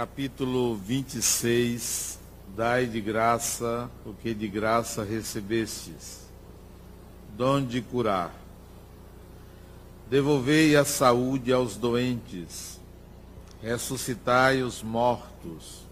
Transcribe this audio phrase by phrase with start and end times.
[0.00, 2.18] capítulo 26,
[2.56, 6.26] dai de graça o que de graça recebestes,
[7.36, 8.34] dom de curar.
[10.08, 12.80] Devolvei a saúde aos doentes,
[13.62, 15.82] ressuscitai os mortos,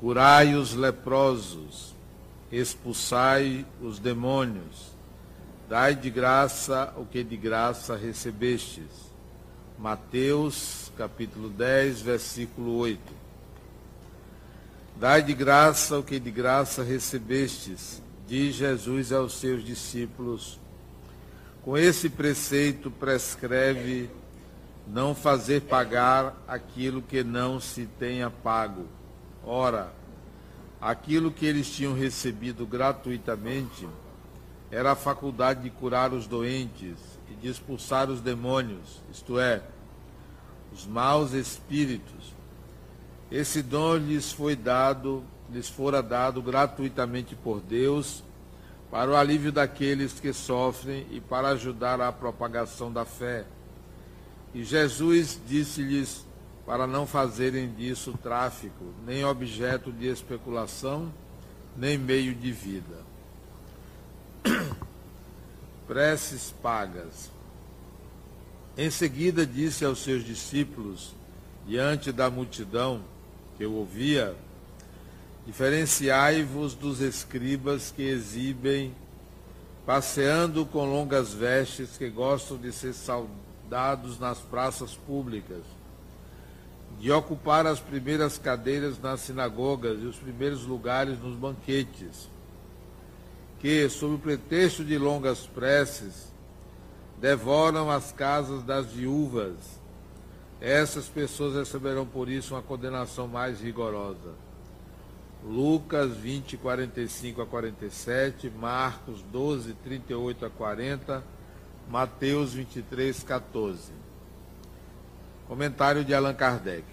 [0.00, 1.94] curai os leprosos,
[2.50, 4.96] expulsai os demônios,
[5.68, 8.88] dai de graça o que de graça recebestes.
[9.78, 13.00] Mateus capítulo 10, versículo 8.
[14.98, 20.58] Dai de graça o que de graça recebestes, diz Jesus aos seus discípulos.
[21.62, 24.08] Com esse preceito prescreve
[24.88, 28.86] não fazer pagar aquilo que não se tenha pago.
[29.44, 29.92] Ora,
[30.80, 33.86] aquilo que eles tinham recebido gratuitamente
[34.70, 36.96] era a faculdade de curar os doentes
[37.30, 39.62] e de expulsar os demônios, isto é,
[40.76, 42.34] os maus espíritos.
[43.30, 48.22] Esse dom lhes foi dado, lhes fora dado gratuitamente por Deus,
[48.90, 53.46] para o alívio daqueles que sofrem e para ajudar a propagação da fé.
[54.54, 56.26] E Jesus disse-lhes
[56.66, 61.12] para não fazerem disso tráfico, nem objeto de especulação,
[61.74, 63.04] nem meio de vida.
[65.86, 67.35] Preces pagas.
[68.78, 71.14] Em seguida disse aos seus discípulos,
[71.66, 73.00] diante da multidão
[73.56, 74.36] que o ouvia,
[75.46, 78.94] diferenciai-vos dos escribas que exibem,
[79.86, 85.62] passeando com longas vestes, que gostam de ser saudados nas praças públicas,
[87.00, 92.28] de ocupar as primeiras cadeiras nas sinagogas e os primeiros lugares nos banquetes,
[93.58, 96.35] que, sob o pretexto de longas preces,
[97.20, 99.54] devoram as casas das viúvas.
[100.60, 104.34] Essas pessoas receberão por isso uma condenação mais rigorosa.
[105.44, 111.22] Lucas 20, 45 a 47, Marcos 12, 38 a 40,
[111.88, 113.92] Mateus 23, 14.
[115.46, 116.84] Comentário de Allan Kardec.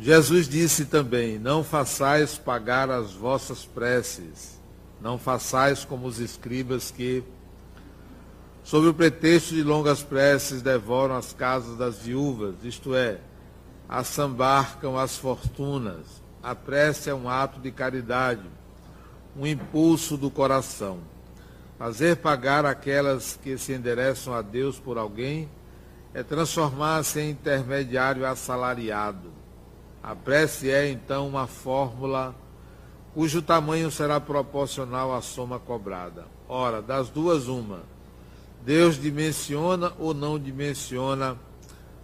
[0.00, 4.57] Jesus disse também: Não façais pagar as vossas preces
[5.00, 7.22] não façais como os escribas que,
[8.64, 13.18] sob o pretexto de longas preces, devoram as casas das viúvas, isto é,
[13.88, 16.22] assambarcam as fortunas.
[16.42, 18.42] A prece é um ato de caridade,
[19.36, 20.98] um impulso do coração.
[21.78, 25.48] Fazer pagar aquelas que se endereçam a Deus por alguém
[26.12, 29.30] é transformar-se em intermediário assalariado.
[30.02, 32.34] A prece é, então, uma fórmula
[33.18, 36.26] cujo tamanho será proporcional à soma cobrada.
[36.48, 37.80] Ora, das duas, uma.
[38.64, 41.36] Deus dimensiona ou não dimensiona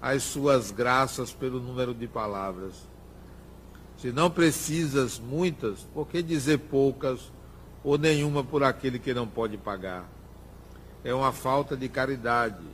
[0.03, 2.75] as suas graças pelo número de palavras.
[3.97, 7.31] Se não precisas muitas, por que dizer poucas
[7.85, 10.09] ou nenhuma por aquele que não pode pagar?
[11.05, 12.67] É uma falta de caridade.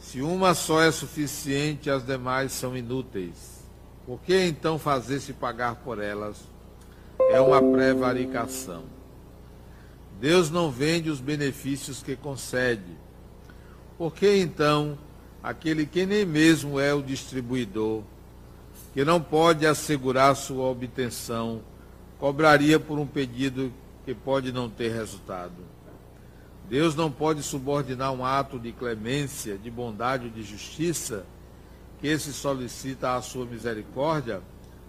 [0.00, 3.62] Se uma só é suficiente, as demais são inúteis.
[4.04, 6.57] Por que então fazer-se pagar por elas?
[7.30, 8.84] É uma prevaricação.
[10.20, 12.96] Deus não vende os benefícios que concede.
[13.96, 14.98] Por que então
[15.42, 18.02] aquele que nem mesmo é o distribuidor,
[18.92, 21.60] que não pode assegurar sua obtenção,
[22.18, 23.72] cobraria por um pedido
[24.04, 25.54] que pode não ter resultado?
[26.68, 31.24] Deus não pode subordinar um ato de clemência, de bondade ou de justiça
[32.00, 34.40] que se solicita à sua misericórdia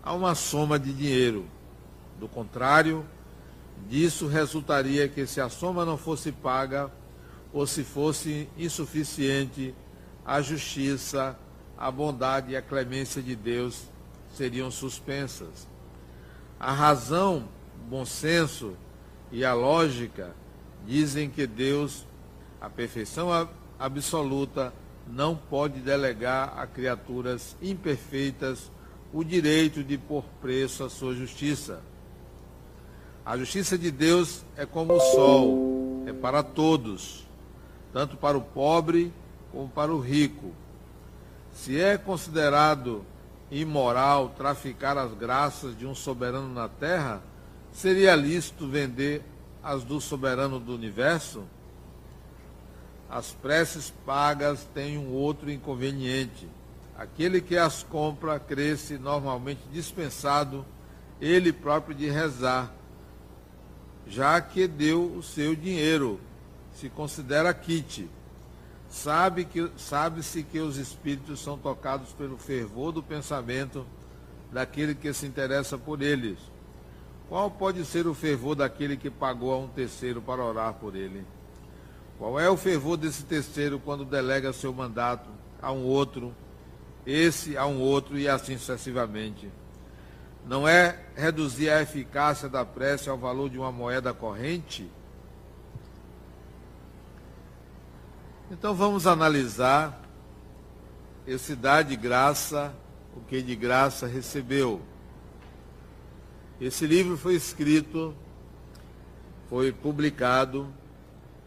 [0.04, 1.46] a uma soma de dinheiro
[2.20, 3.06] do contrário,
[3.88, 6.92] disso resultaria que se a soma não fosse paga
[7.54, 9.74] ou se fosse insuficiente,
[10.26, 11.38] a justiça,
[11.78, 13.84] a bondade e a clemência de Deus
[14.36, 15.68] seriam suspensas.
[16.60, 18.76] A razão, o bom senso
[19.32, 20.36] e a lógica
[20.86, 22.06] dizem que Deus,
[22.60, 23.30] a perfeição
[23.80, 24.74] absoluta,
[25.08, 28.70] não pode delegar a criaturas imperfeitas
[29.12, 31.82] o direito de pôr preço à sua justiça.
[33.30, 37.28] A justiça de Deus é como o sol, é para todos,
[37.94, 39.14] tanto para o pobre
[39.52, 40.52] como para o rico.
[41.54, 43.06] Se é considerado
[43.52, 47.22] imoral traficar as graças de um soberano na terra,
[47.72, 49.22] seria lícito vender
[49.62, 51.44] as do soberano do universo?
[53.08, 56.50] As preces pagas têm um outro inconveniente.
[56.98, 60.66] Aquele que as compra cresce normalmente dispensado
[61.22, 62.79] ele próprio de rezar
[64.10, 66.20] já que deu o seu dinheiro,
[66.74, 68.10] se considera kit.
[68.90, 73.86] Sabe que, sabe-se que os espíritos são tocados pelo fervor do pensamento
[74.52, 76.40] daquele que se interessa por eles.
[77.28, 81.24] Qual pode ser o fervor daquele que pagou a um terceiro para orar por ele?
[82.18, 85.30] Qual é o fervor desse terceiro quando delega seu mandato
[85.62, 86.34] a um outro,
[87.06, 89.48] esse a um outro e assim sucessivamente?
[90.46, 94.92] Não é reduzir a eficácia da prece ao valor de uma moeda corrente?
[98.52, 100.02] Então vamos analisar
[101.28, 102.74] esse dar de graça,
[103.16, 104.82] o que de graça recebeu.
[106.60, 108.16] Esse livro foi escrito,
[109.48, 110.68] foi publicado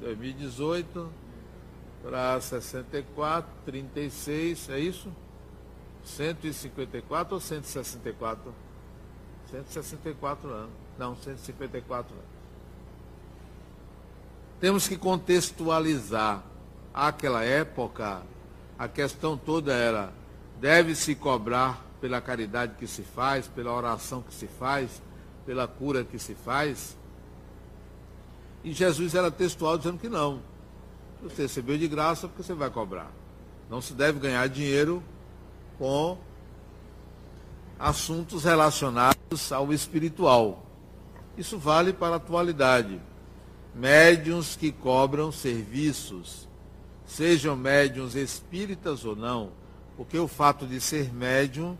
[0.00, 1.10] 2018
[2.04, 5.12] para 64, 36, é isso?
[6.04, 8.54] 154 ou 164?
[9.50, 10.70] 164 anos.
[10.96, 12.26] Não, 154 anos.
[14.60, 16.44] Temos que contextualizar.
[16.94, 18.22] Aquela época,
[18.80, 20.10] a questão toda era:
[20.58, 25.02] deve-se cobrar pela caridade que se faz, pela oração que se faz,
[25.44, 26.96] pela cura que se faz?
[28.64, 30.40] E Jesus era textual dizendo que não.
[31.22, 33.12] Você recebeu de graça porque você vai cobrar.
[33.68, 35.02] Não se deve ganhar dinheiro
[35.78, 36.16] com
[37.78, 40.64] assuntos relacionados ao espiritual.
[41.36, 42.98] Isso vale para a atualidade.
[43.74, 46.48] Médiuns que cobram serviços,
[47.10, 49.50] sejam médiuns espíritas ou não,
[49.96, 51.76] porque o fato de ser médium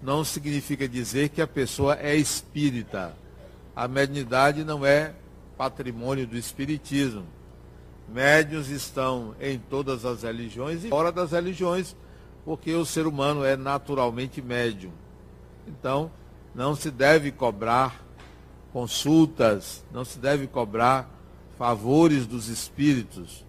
[0.00, 3.16] não significa dizer que a pessoa é espírita.
[3.74, 5.12] A mediunidade não é
[5.56, 7.24] patrimônio do espiritismo.
[8.08, 11.96] Médiuns estão em todas as religiões e fora das religiões,
[12.44, 14.92] porque o ser humano é naturalmente médium.
[15.66, 16.10] Então,
[16.54, 18.04] não se deve cobrar
[18.72, 21.10] consultas, não se deve cobrar
[21.58, 23.44] favores dos espíritos,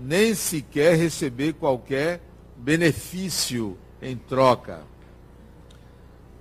[0.00, 2.20] nem sequer receber qualquer
[2.56, 4.82] benefício em troca.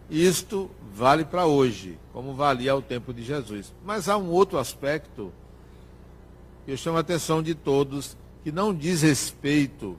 [0.09, 3.73] Isto vale para hoje, como valia ao tempo de Jesus.
[3.85, 5.31] Mas há um outro aspecto
[6.65, 9.97] que eu chamo a atenção de todos, que não diz respeito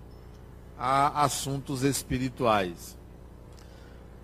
[0.78, 2.96] a assuntos espirituais.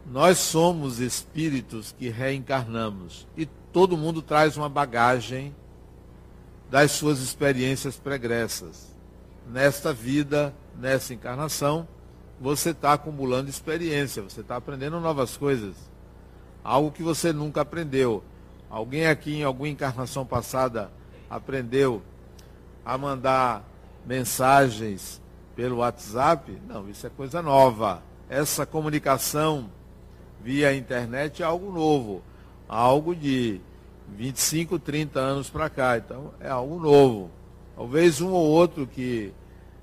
[0.07, 5.55] Nós somos espíritos que reencarnamos e todo mundo traz uma bagagem
[6.71, 8.98] das suas experiências pregressas.
[9.51, 11.89] Nesta vida, nessa encarnação,
[12.41, 15.75] você está acumulando experiência, você está aprendendo novas coisas.
[16.63, 18.23] Algo que você nunca aprendeu.
[18.69, 20.91] Alguém aqui em alguma encarnação passada
[21.31, 22.03] aprendeu
[22.85, 23.65] a mandar
[24.07, 25.21] mensagens
[25.57, 26.61] pelo WhatsApp?
[26.69, 28.03] Não, isso é coisa nova.
[28.29, 29.71] Essa comunicação
[30.43, 32.23] via internet é algo novo,
[32.69, 33.61] algo de
[34.15, 35.97] 25, 30 anos para cá.
[35.97, 37.31] Então é algo novo.
[37.75, 39.33] Talvez um ou outro que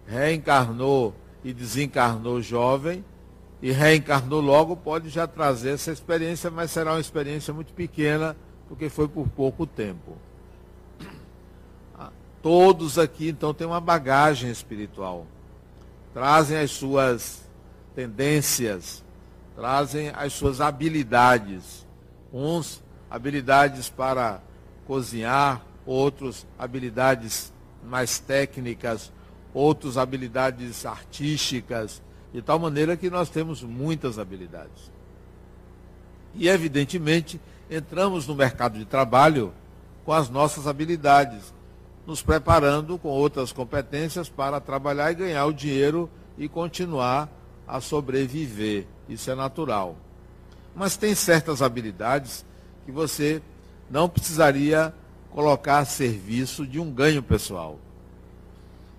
[0.08, 1.14] reencarnou
[1.44, 3.04] e desencarnou jovem
[3.62, 8.36] e reencarnou logo pode já trazer essa experiência, mas será uma experiência muito pequena,
[8.68, 10.18] porque foi por pouco tempo.
[11.98, 15.26] Ah, todos aqui então têm uma bagagem espiritual.
[16.14, 17.42] Trazem as suas
[17.96, 19.04] tendências,
[19.56, 21.86] trazem as suas habilidades.
[22.32, 24.42] Uns habilidades para
[24.86, 29.12] cozinhar, outros habilidades mais técnicas,
[29.56, 34.92] outros habilidades artísticas, de tal maneira que nós temos muitas habilidades.
[36.34, 37.40] E evidentemente
[37.72, 39.54] entramos no mercado de trabalho
[40.04, 41.54] com as nossas habilidades,
[42.06, 47.30] nos preparando com outras competências para trabalhar e ganhar o dinheiro e continuar
[47.66, 48.86] a sobreviver.
[49.08, 49.96] Isso é natural.
[50.76, 52.46] Mas tem certas habilidades
[52.86, 53.42] que você
[53.90, 54.94] não precisaria
[55.32, 57.80] colocar a serviço de um ganho pessoal.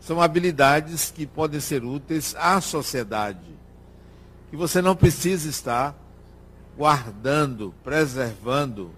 [0.06, 3.50] São habilidades que podem ser úteis à sociedade,
[4.48, 5.94] que você não precisa estar
[6.78, 8.90] guardando, preservando,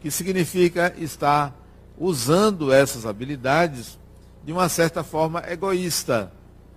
[0.00, 1.54] que significa estar
[1.98, 3.98] usando essas habilidades
[4.44, 6.32] de uma certa forma egoísta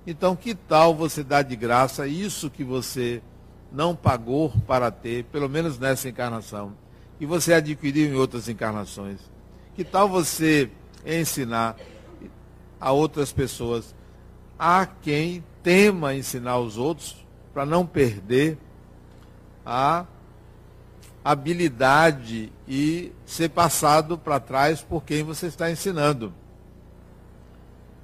[0.08, 3.22] então, que tal você dar de graça isso que você
[3.72, 6.74] não pagou para ter, pelo menos nessa encarnação,
[7.20, 9.20] e você adquiriu em outras encarnações?
[9.76, 10.70] Que tal você
[11.06, 11.76] ensinar
[12.86, 13.96] a outras pessoas
[14.60, 18.60] a quem tema ensinar os outros para não perder
[19.66, 20.06] a
[21.24, 26.32] habilidade e ser passado para trás por quem você está ensinando.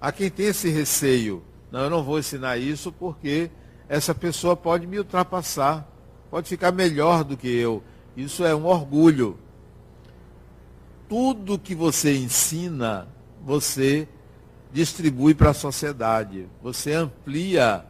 [0.02, 1.44] Há quem tem esse receio.
[1.72, 3.52] Não, eu não vou ensinar isso porque
[3.88, 5.88] essa pessoa pode me ultrapassar,
[6.32, 7.84] pode ficar melhor do que eu.
[8.18, 9.38] Isso é um orgulho.
[11.08, 13.08] Tudo que você ensina,
[13.46, 14.08] você
[14.74, 16.48] distribui para a sociedade.
[16.62, 17.86] Você amplia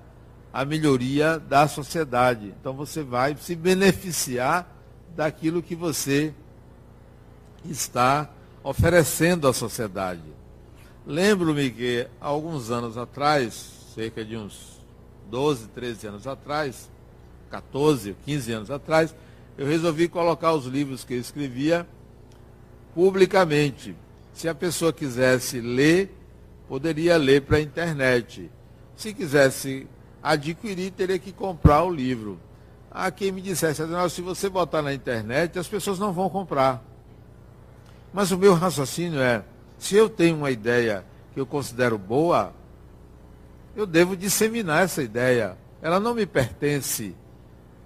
[0.53, 2.53] a melhoria da sociedade.
[2.59, 4.67] Então você vai se beneficiar
[5.15, 6.33] daquilo que você
[7.63, 8.29] está
[8.63, 10.21] oferecendo à sociedade.
[11.05, 14.79] Lembro-me que há alguns anos atrás, cerca de uns
[15.29, 16.89] 12, 13 anos atrás,
[17.49, 19.15] 14, 15 anos atrás,
[19.57, 21.87] eu resolvi colocar os livros que eu escrevia
[22.93, 23.95] publicamente.
[24.33, 26.20] Se a pessoa quisesse ler,
[26.71, 28.49] poderia ler para a internet.
[28.95, 29.85] Se quisesse
[30.23, 32.39] adquirir, teria que comprar o livro.
[32.89, 36.81] Há quem me dissesse, se você botar na internet, as pessoas não vão comprar.
[38.13, 39.43] Mas o meu raciocínio é,
[39.77, 42.53] se eu tenho uma ideia que eu considero boa,
[43.75, 45.57] eu devo disseminar essa ideia.
[45.81, 47.13] Ela não me pertence.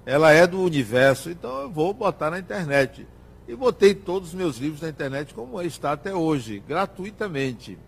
[0.05, 3.07] Ela é do universo, então eu vou botar na internet.
[3.47, 7.79] E botei todos os meus livros na internet como está até hoje, gratuitamente.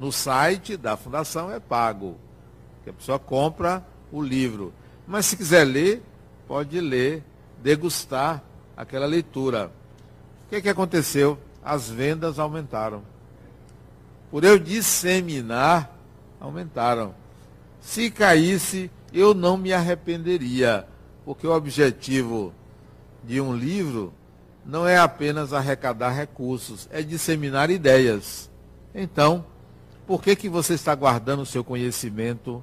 [0.00, 2.16] No site da fundação é pago.
[2.82, 4.72] Que a pessoa compra o livro.
[5.06, 6.02] Mas se quiser ler,
[6.48, 7.22] pode ler,
[7.62, 8.42] degustar
[8.74, 9.70] aquela leitura.
[10.46, 11.38] O que, é que aconteceu?
[11.62, 13.02] As vendas aumentaram.
[14.30, 15.94] Por eu disseminar,
[16.40, 17.14] aumentaram.
[17.82, 20.88] Se caísse, eu não me arrependeria,
[21.26, 22.54] porque o objetivo
[23.22, 24.14] de um livro
[24.64, 28.48] não é apenas arrecadar recursos, é disseminar ideias.
[28.94, 29.44] Então,
[30.10, 32.60] por que, que você está guardando o seu conhecimento?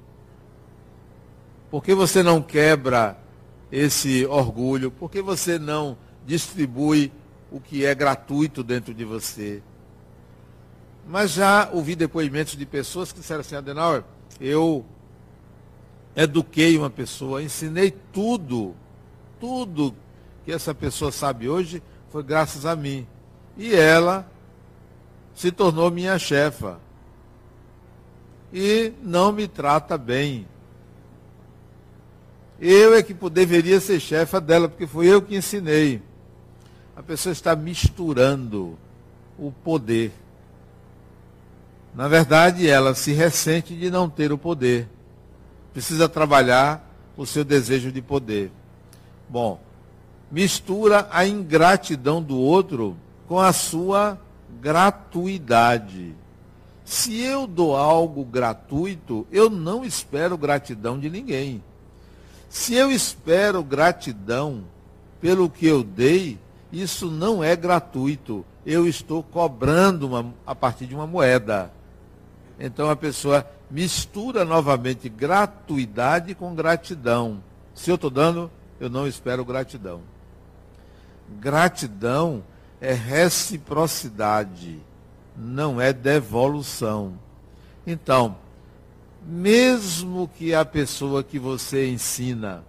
[1.70, 3.18] Por que você não quebra
[3.72, 4.90] esse orgulho?
[4.90, 7.10] Por que você não distribui
[7.50, 9.62] o que é gratuito dentro de você?
[11.08, 14.04] Mas já ouvi depoimentos de pessoas que disseram assim, Adenauer,
[14.38, 14.84] eu
[16.14, 18.74] eduquei uma pessoa, ensinei tudo,
[19.40, 19.94] tudo
[20.44, 23.06] que essa pessoa sabe hoje foi graças a mim.
[23.56, 24.30] E ela
[25.34, 26.86] se tornou minha chefa.
[28.52, 30.46] E não me trata bem.
[32.60, 36.02] Eu é que deveria ser chefa dela, porque foi eu que ensinei.
[36.96, 38.76] A pessoa está misturando
[39.38, 40.12] o poder.
[41.94, 44.88] Na verdade, ela se ressente de não ter o poder.
[45.72, 46.84] Precisa trabalhar
[47.16, 48.50] o seu desejo de poder.
[49.28, 49.60] Bom,
[50.30, 52.96] mistura a ingratidão do outro
[53.28, 54.18] com a sua
[54.60, 56.14] gratuidade.
[56.88, 61.62] Se eu dou algo gratuito, eu não espero gratidão de ninguém.
[62.48, 64.64] Se eu espero gratidão
[65.20, 66.38] pelo que eu dei,
[66.72, 68.42] isso não é gratuito.
[68.64, 71.70] Eu estou cobrando uma, a partir de uma moeda.
[72.58, 77.44] Então a pessoa mistura novamente gratuidade com gratidão.
[77.74, 80.00] Se eu estou dando, eu não espero gratidão.
[81.38, 82.42] Gratidão
[82.80, 84.80] é reciprocidade,
[85.38, 87.18] não é devolução.
[87.86, 88.36] Então,
[89.24, 92.64] mesmo que a pessoa que você ensina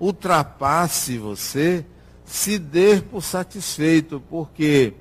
[0.00, 1.84] ultrapasse você,
[2.24, 4.94] se dê por satisfeito, porque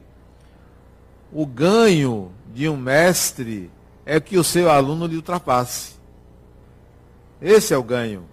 [1.31, 3.69] o ganho de um mestre
[4.05, 5.93] é que o seu aluno lhe ultrapasse.
[7.41, 8.23] Esse é o ganho.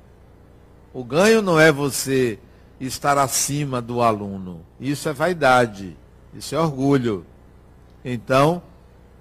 [0.92, 2.38] O ganho não é você
[2.80, 4.60] estar acima do aluno.
[4.80, 5.96] Isso é vaidade.
[6.32, 7.26] Isso é orgulho.
[8.04, 8.62] Então,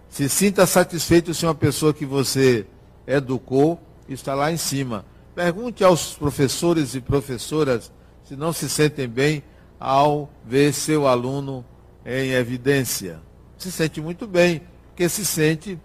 [0.09, 2.65] se sinta satisfeito se uma pessoa que você
[3.07, 5.05] educou está lá em cima.
[5.33, 7.91] Pergunte aos professores e professoras
[8.23, 9.43] se não se sentem bem
[9.79, 11.65] ao ver seu aluno
[12.05, 13.19] em evidência.
[13.57, 15.79] Se sente muito bem, porque se sente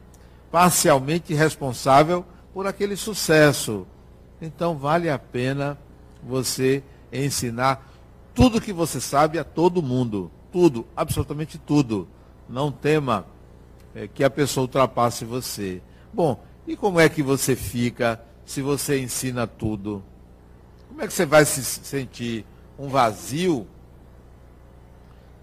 [0.50, 3.86] parcialmente responsável por aquele sucesso.
[4.40, 5.78] Então vale a pena
[6.22, 7.90] você ensinar
[8.34, 10.30] tudo que você sabe a todo mundo.
[10.52, 12.08] Tudo, absolutamente tudo.
[12.48, 13.26] Não tema
[13.94, 15.82] é, que a pessoa ultrapasse você.
[16.12, 20.02] Bom, e como é que você fica se você ensina tudo?
[20.88, 22.44] Como é que você vai se sentir?
[22.78, 23.66] Um vazio?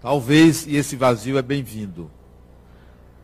[0.00, 2.10] Talvez, e esse vazio é bem-vindo.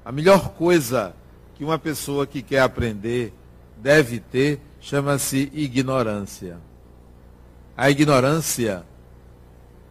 [0.05, 1.15] A melhor coisa
[1.55, 3.33] que uma pessoa que quer aprender
[3.77, 6.59] deve ter chama-se ignorância.
[7.77, 8.85] A ignorância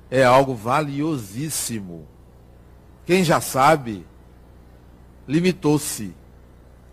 [0.09, 2.07] é algo valiosíssimo.
[3.05, 4.05] Quem já sabe,
[5.27, 6.13] limitou-se.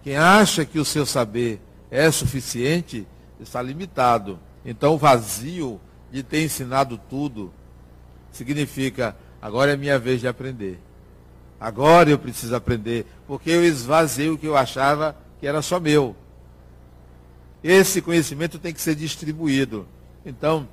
[0.03, 1.61] Quem acha que o seu saber
[1.91, 3.07] é suficiente,
[3.41, 4.39] está limitado.
[4.65, 7.53] Então, o vazio de ter ensinado tudo
[8.33, 10.81] significa agora é minha vez de aprender.
[11.61, 16.15] Agora eu preciso aprender, porque eu esvaziei o que eu achava que era só meu.
[17.63, 19.87] Esse conhecimento tem que ser distribuído.
[20.25, 20.69] Então,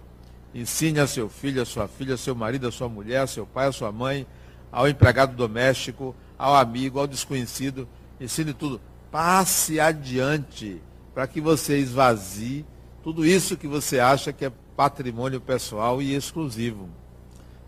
[0.54, 3.46] ensine a seu filho, a sua filha, a seu marido, a sua mulher, a seu
[3.46, 4.28] pai, a sua mãe,
[4.72, 7.88] ao empregado doméstico, ao amigo, ao desconhecido.
[8.20, 8.80] Ensine tudo.
[9.12, 10.82] Passe adiante
[11.14, 12.66] para que você esvazie
[13.04, 16.90] tudo isso que você acha que é patrimônio pessoal e exclusivo.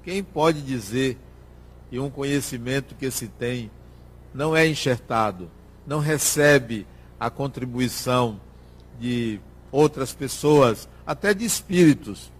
[0.03, 1.17] Quem pode dizer
[1.89, 3.71] que um conhecimento que se tem
[4.33, 5.49] não é enxertado,
[5.85, 6.85] não recebe
[7.19, 8.39] a contribuição
[8.99, 9.39] de
[9.71, 12.31] outras pessoas, até de espíritos.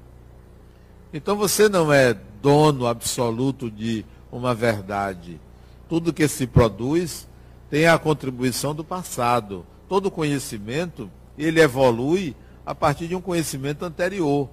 [1.14, 5.40] Então você não é dono absoluto de uma verdade.
[5.88, 7.28] Tudo que se produz
[7.70, 9.66] tem a contribuição do passado.
[9.88, 14.50] Todo conhecimento, ele evolui a partir de um conhecimento anterior.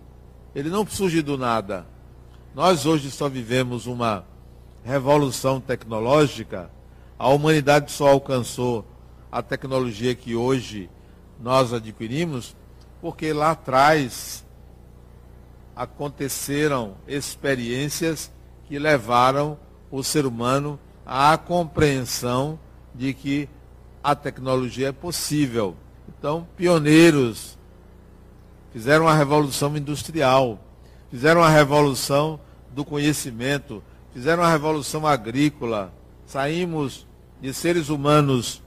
[0.55, 1.87] Ele não surge do nada.
[2.55, 4.25] Nós hoje só vivemos uma
[4.85, 6.71] revolução tecnológica.
[7.19, 8.85] A humanidade só alcançou
[9.31, 10.89] a tecnologia que hoje
[11.41, 12.55] nós adquirimos
[13.01, 14.45] porque lá atrás
[15.75, 18.31] aconteceram experiências
[18.69, 19.59] que levaram
[19.91, 22.59] o ser humano à compreensão
[22.95, 23.49] de que
[24.03, 25.75] a tecnologia é possível.
[26.09, 27.59] Então, pioneiros
[28.73, 30.59] fizeram a revolução industrial,
[31.11, 32.41] fizeram a revolução
[32.73, 35.93] do conhecimento, fizeram a revolução agrícola.
[36.27, 37.07] Saímos
[37.41, 38.63] de seres humanos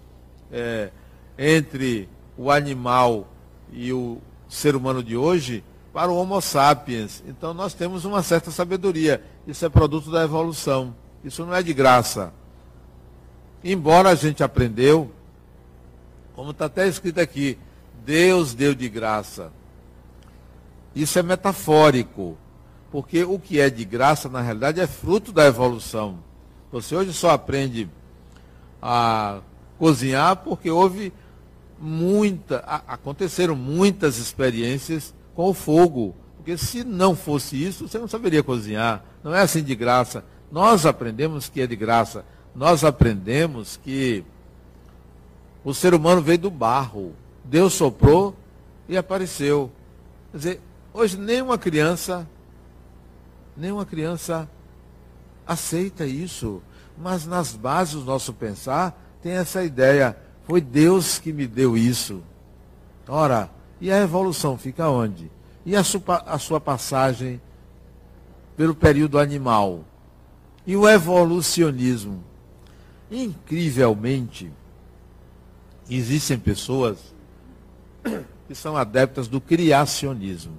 [0.51, 0.91] é,
[1.37, 3.27] entre o animal
[3.71, 7.23] e o ser humano de hoje para o Homo sapiens.
[7.27, 9.23] Então nós temos uma certa sabedoria.
[9.47, 10.93] Isso é produto da evolução.
[11.23, 12.33] Isso não é de graça.
[13.63, 15.11] Embora a gente aprendeu,
[16.35, 17.57] como está até escrito aqui,
[18.05, 19.51] Deus deu de graça.
[20.93, 22.37] Isso é metafórico,
[22.91, 26.19] porque o que é de graça, na realidade, é fruto da evolução.
[26.71, 27.89] Você hoje só aprende
[28.81, 29.39] a
[29.79, 31.13] cozinhar porque houve
[31.79, 32.57] muita,
[32.87, 36.15] aconteceram muitas experiências com o fogo.
[36.47, 39.03] Porque se não fosse isso, você não saberia cozinhar.
[39.21, 40.23] Não é assim de graça.
[40.49, 42.23] Nós aprendemos que é de graça.
[42.55, 44.23] Nós aprendemos que
[45.61, 47.13] o ser humano veio do barro.
[47.43, 48.33] Deus soprou
[48.87, 49.69] e apareceu.
[50.31, 50.61] Quer dizer,
[50.93, 52.25] hoje nenhuma criança,
[53.57, 54.49] nenhuma criança
[55.45, 56.63] aceita isso.
[56.97, 62.23] Mas nas bases do nosso pensar tem essa ideia foi Deus que me deu isso.
[63.05, 63.49] Ora,
[63.81, 65.29] e a evolução fica onde?
[65.67, 67.41] E a sua, a sua passagem
[68.55, 69.83] pelo período animal?
[70.65, 72.23] E o evolucionismo?
[73.11, 74.49] Incrivelmente,
[75.89, 77.13] existem pessoas
[78.47, 80.55] que são adeptas do criacionismo.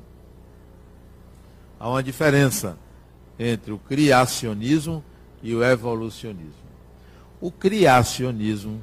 [1.81, 2.77] Há uma diferença
[3.39, 5.03] entre o criacionismo
[5.43, 6.53] e o evolucionismo.
[7.41, 8.83] O criacionismo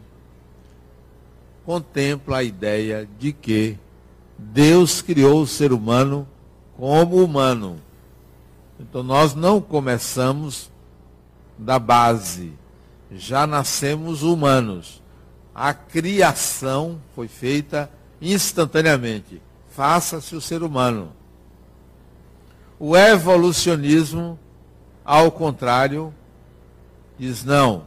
[1.63, 3.77] contempla a ideia de que
[4.37, 6.27] Deus criou o ser humano
[6.77, 7.77] como humano.
[8.79, 10.69] Então nós não começamos
[11.57, 12.53] da base,
[13.11, 15.01] já nascemos humanos.
[15.53, 17.89] A criação foi feita
[18.21, 19.41] instantaneamente.
[19.69, 21.13] Faça-se o ser humano.
[22.77, 24.37] O evolucionismo,
[25.03, 26.13] ao contrário,
[27.17, 27.83] diz não.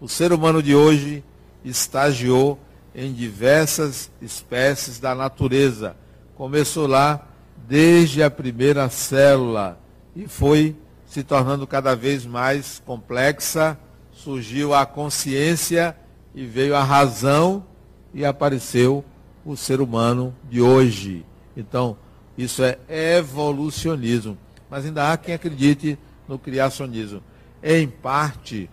[0.00, 1.24] O ser humano de hoje
[1.64, 2.58] estagiou
[2.94, 5.96] em diversas espécies da natureza.
[6.34, 7.26] Começou lá
[7.66, 9.78] desde a primeira célula
[10.14, 13.78] e foi se tornando cada vez mais complexa.
[14.12, 15.96] Surgiu a consciência
[16.34, 17.64] e veio a razão
[18.12, 19.04] e apareceu
[19.44, 21.24] o ser humano de hoje.
[21.56, 21.96] Então,
[22.36, 24.36] isso é evolucionismo.
[24.70, 25.98] Mas ainda há quem acredite
[26.28, 27.22] no criacionismo.
[27.62, 28.68] Em parte,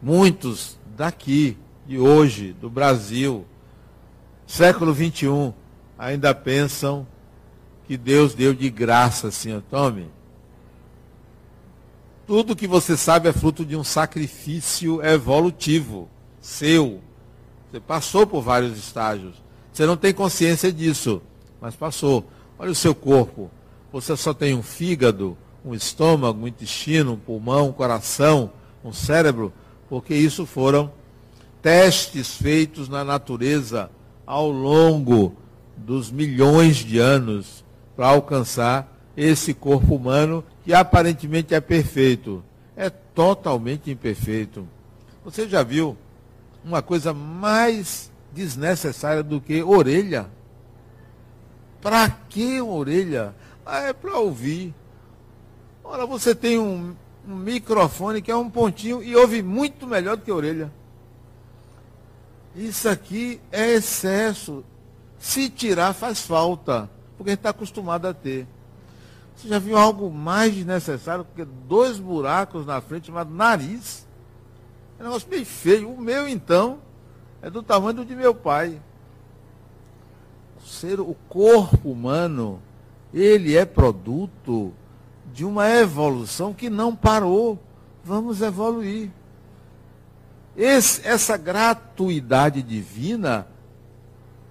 [0.00, 3.44] muitos daqui de hoje, do Brasil,
[4.46, 5.52] século 21,
[5.98, 7.06] ainda pensam
[7.86, 10.08] que Deus deu de graça, assim, tome.
[12.26, 16.08] Tudo que você sabe é fruto de um sacrifício evolutivo
[16.40, 17.00] seu.
[17.70, 19.34] Você passou por vários estágios.
[19.72, 21.22] Você não tem consciência disso,
[21.60, 22.26] mas passou.
[22.58, 23.50] Olha o seu corpo.
[23.92, 28.52] Você só tem um fígado, um estômago, um intestino, um pulmão, um coração,
[28.84, 29.52] um cérebro,
[29.88, 30.90] porque isso foram
[31.62, 33.90] testes feitos na natureza
[34.26, 35.34] ao longo
[35.76, 37.64] dos milhões de anos
[37.96, 42.42] para alcançar esse corpo humano que aparentemente é perfeito.
[42.76, 44.66] É totalmente imperfeito.
[45.24, 45.96] Você já viu
[46.64, 50.26] uma coisa mais desnecessária do que orelha?
[51.80, 53.34] Para que orelha?
[53.64, 54.74] Ah, é para ouvir.
[55.84, 56.94] Ora, você tem um
[57.26, 60.72] um microfone que é um pontinho e ouve muito melhor do que orelha.
[62.54, 64.64] Isso aqui é excesso.
[65.18, 68.46] Se tirar, faz falta, porque a gente está acostumado a ter.
[69.36, 74.06] Você já viu algo mais desnecessário que dois buracos na frente chamado nariz?
[74.98, 75.90] É um negócio bem feio.
[75.90, 76.78] O meu, então,
[77.40, 78.80] é do tamanho do de meu pai.
[80.58, 82.60] O, ser, o corpo humano,
[83.12, 84.72] ele é produto
[85.32, 87.58] de uma evolução que não parou.
[88.04, 89.10] Vamos evoluir.
[90.56, 93.46] Esse, essa gratuidade divina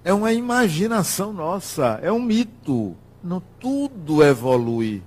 [0.04, 2.96] é uma imaginação nossa, é um mito.
[3.22, 5.02] Não, tudo evolui.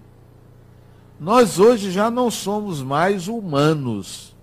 [1.19, 4.34] Nós hoje já não somos mais humanos.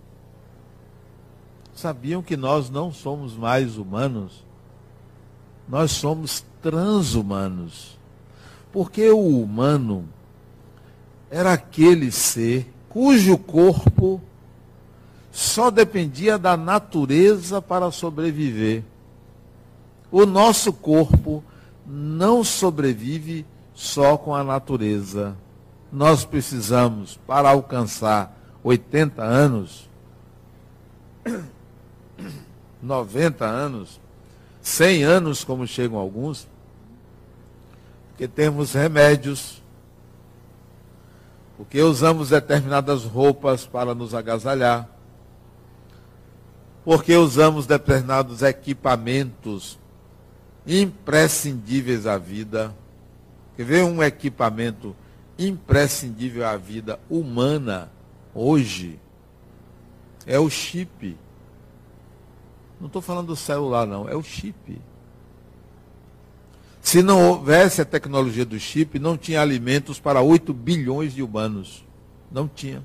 [1.74, 4.44] Sabiam que nós não somos mais humanos?
[5.66, 7.98] Nós somos transhumanos.
[8.70, 10.06] Porque o humano
[11.30, 14.20] era aquele ser cujo corpo
[15.32, 18.84] só dependia da natureza para sobreviver.
[20.10, 21.42] O nosso corpo
[21.86, 25.34] não sobrevive só com a natureza.
[25.90, 29.88] Nós precisamos, para alcançar 80 anos,
[32.82, 33.98] 90 anos,
[34.60, 36.46] 100 anos, como chegam alguns,
[38.10, 39.62] porque temos remédios,
[41.56, 44.91] porque usamos determinadas roupas para nos agasalhar,
[46.84, 49.78] porque usamos determinados equipamentos
[50.66, 52.74] imprescindíveis à vida.
[53.56, 54.96] Quer ver um equipamento
[55.38, 57.90] imprescindível à vida humana
[58.34, 58.98] hoje?
[60.26, 61.16] É o chip.
[62.80, 64.80] Não estou falando do celular, não, é o chip.
[66.80, 71.84] Se não houvesse a tecnologia do chip, não tinha alimentos para 8 bilhões de humanos.
[72.30, 72.84] Não tinha.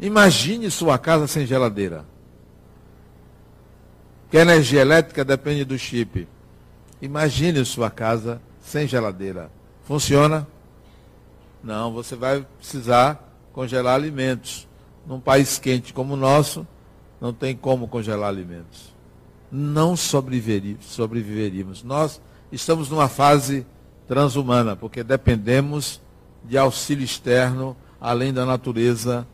[0.00, 2.04] Imagine sua casa sem geladeira.
[4.30, 6.26] Que a energia elétrica depende do chip.
[7.00, 9.50] Imagine sua casa sem geladeira.
[9.84, 10.46] Funciona?
[11.62, 14.66] Não, você vai precisar congelar alimentos.
[15.06, 16.66] Num país quente como o nosso,
[17.20, 18.92] não tem como congelar alimentos.
[19.50, 21.84] Não sobreviveríamos.
[21.84, 23.64] Nós estamos numa fase
[24.08, 26.00] transhumana, porque dependemos
[26.44, 29.26] de auxílio externo, além da natureza.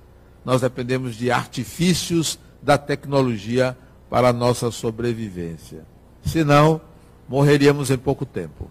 [0.45, 3.77] Nós dependemos de artifícios da tecnologia
[4.13, 5.87] para a nossa sobrevivência.
[6.23, 6.83] Senão,
[7.27, 8.71] morreríamos em pouco tempo.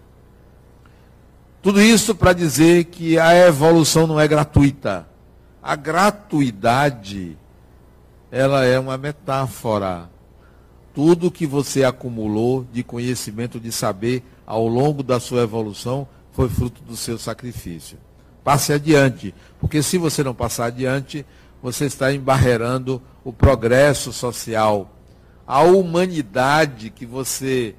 [1.60, 5.04] Tudo isso para dizer que a evolução não é gratuita.
[5.60, 7.36] A gratuidade,
[8.30, 10.08] ela é uma metáfora.
[10.94, 16.80] Tudo que você acumulou de conhecimento, de saber ao longo da sua evolução, foi fruto
[16.84, 17.98] do seu sacrifício.
[18.44, 21.26] Passe adiante, porque se você não passar adiante,
[21.60, 24.88] você está embarreirando o progresso social,
[25.52, 27.74] a humanidade que você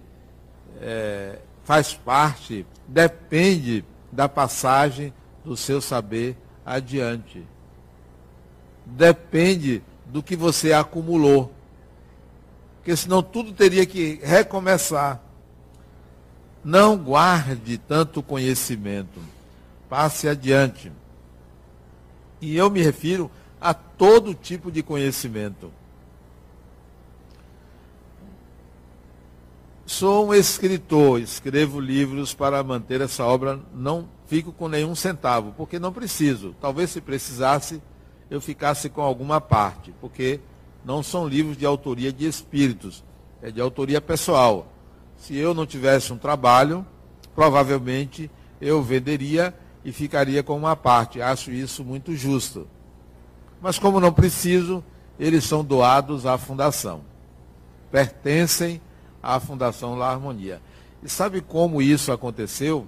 [0.80, 5.12] é, faz parte depende da passagem
[5.44, 7.44] do seu saber adiante.
[8.86, 11.52] Depende do que você acumulou.
[12.76, 15.20] Porque senão tudo teria que recomeçar.
[16.64, 19.20] Não guarde tanto conhecimento.
[19.90, 20.92] Passe adiante.
[22.40, 25.72] E eu me refiro a todo tipo de conhecimento.
[29.86, 35.78] Sou um escritor, escrevo livros para manter essa obra, não fico com nenhum centavo, porque
[35.78, 36.56] não preciso.
[36.62, 37.82] Talvez se precisasse,
[38.30, 40.40] eu ficasse com alguma parte, porque
[40.86, 43.04] não são livros de autoria de espíritos,
[43.42, 44.72] é de autoria pessoal.
[45.18, 46.86] Se eu não tivesse um trabalho,
[47.36, 51.22] provavelmente eu venderia e ficaria com uma parte.
[51.22, 52.70] Acho isso muito justo.
[53.62, 54.82] Mas como não preciso,
[55.20, 57.02] eles são doados à fundação.
[57.92, 58.82] Pertencem
[59.24, 60.62] à Fundação La Harmonia.
[61.02, 62.86] E sabe como isso aconteceu?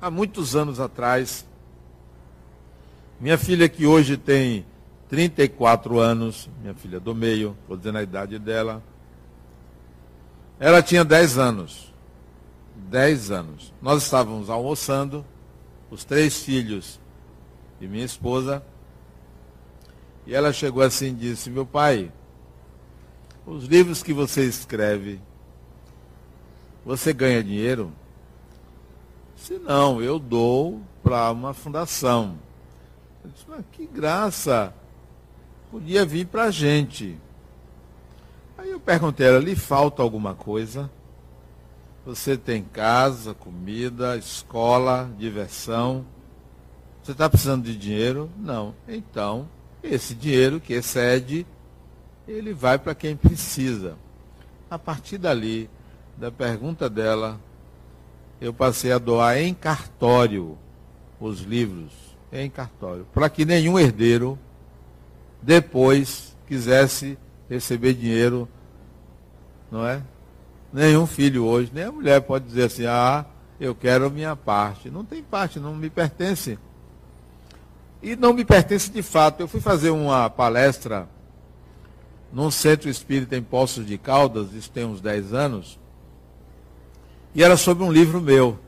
[0.00, 1.46] Há muitos anos atrás,
[3.20, 4.64] minha filha que hoje tem
[5.10, 8.82] 34 anos, minha filha do meio, estou dizendo a idade dela,
[10.58, 11.92] ela tinha 10 anos.
[12.74, 13.74] 10 anos.
[13.82, 15.24] Nós estávamos almoçando,
[15.90, 16.98] os três filhos
[17.80, 18.62] e minha esposa,
[20.26, 22.12] e ela chegou assim e disse, meu pai,
[23.50, 25.20] os livros que você escreve,
[26.84, 27.92] você ganha dinheiro?
[29.36, 32.38] Se não, eu dou para uma fundação.
[33.24, 34.72] Eu disse, mas que graça!
[35.70, 37.18] Podia vir para a gente.
[38.56, 40.90] Aí eu perguntei a ela, lhe falta alguma coisa?
[42.06, 46.04] Você tem casa, comida, escola, diversão.
[47.02, 48.30] Você está precisando de dinheiro?
[48.36, 48.74] Não.
[48.88, 49.48] Então,
[49.82, 51.46] esse dinheiro que excede,
[52.30, 53.96] ele vai para quem precisa.
[54.70, 55.68] A partir dali,
[56.16, 57.40] da pergunta dela,
[58.40, 60.56] eu passei a doar em cartório
[61.18, 61.92] os livros,
[62.32, 64.38] em cartório, para que nenhum herdeiro
[65.42, 68.48] depois quisesse receber dinheiro,
[69.70, 70.02] não é?
[70.72, 73.26] Nenhum filho hoje, nem a mulher pode dizer assim, ah,
[73.58, 74.88] eu quero minha parte.
[74.88, 76.58] Não tem parte, não me pertence.
[78.00, 79.40] E não me pertence de fato.
[79.40, 81.08] Eu fui fazer uma palestra
[82.32, 85.78] num centro espírita em Poços de Caldas, isso tem uns 10 anos,
[87.34, 88.58] e era sobre um livro meu.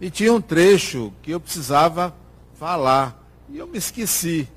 [0.00, 2.14] E tinha um trecho que eu precisava
[2.54, 4.48] falar, e eu me esqueci.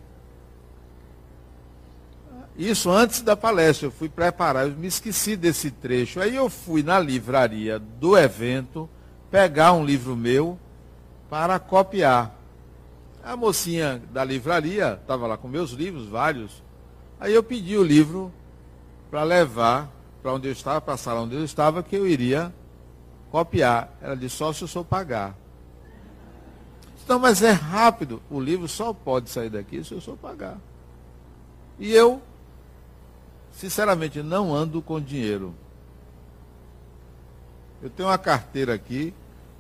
[2.57, 6.19] Isso antes da palestra, eu fui preparar, eu me esqueci desse trecho.
[6.19, 8.89] Aí eu fui na livraria do evento
[9.31, 10.59] pegar um livro meu
[11.29, 12.35] para copiar.
[13.23, 16.61] A mocinha da livraria estava lá com meus livros, vários.
[17.19, 18.31] Aí eu pedi o livro
[19.09, 22.53] para levar para onde eu estava, para a sala onde eu estava, que eu iria
[23.31, 23.93] copiar.
[24.01, 25.35] Ela disse, só se eu sou pagar.
[27.07, 28.21] Não, mas é rápido.
[28.29, 30.57] O livro só pode sair daqui se eu sou pagar.
[31.79, 32.21] E eu,
[33.51, 35.55] sinceramente, não ando com dinheiro.
[37.81, 39.13] Eu tenho uma carteira aqui,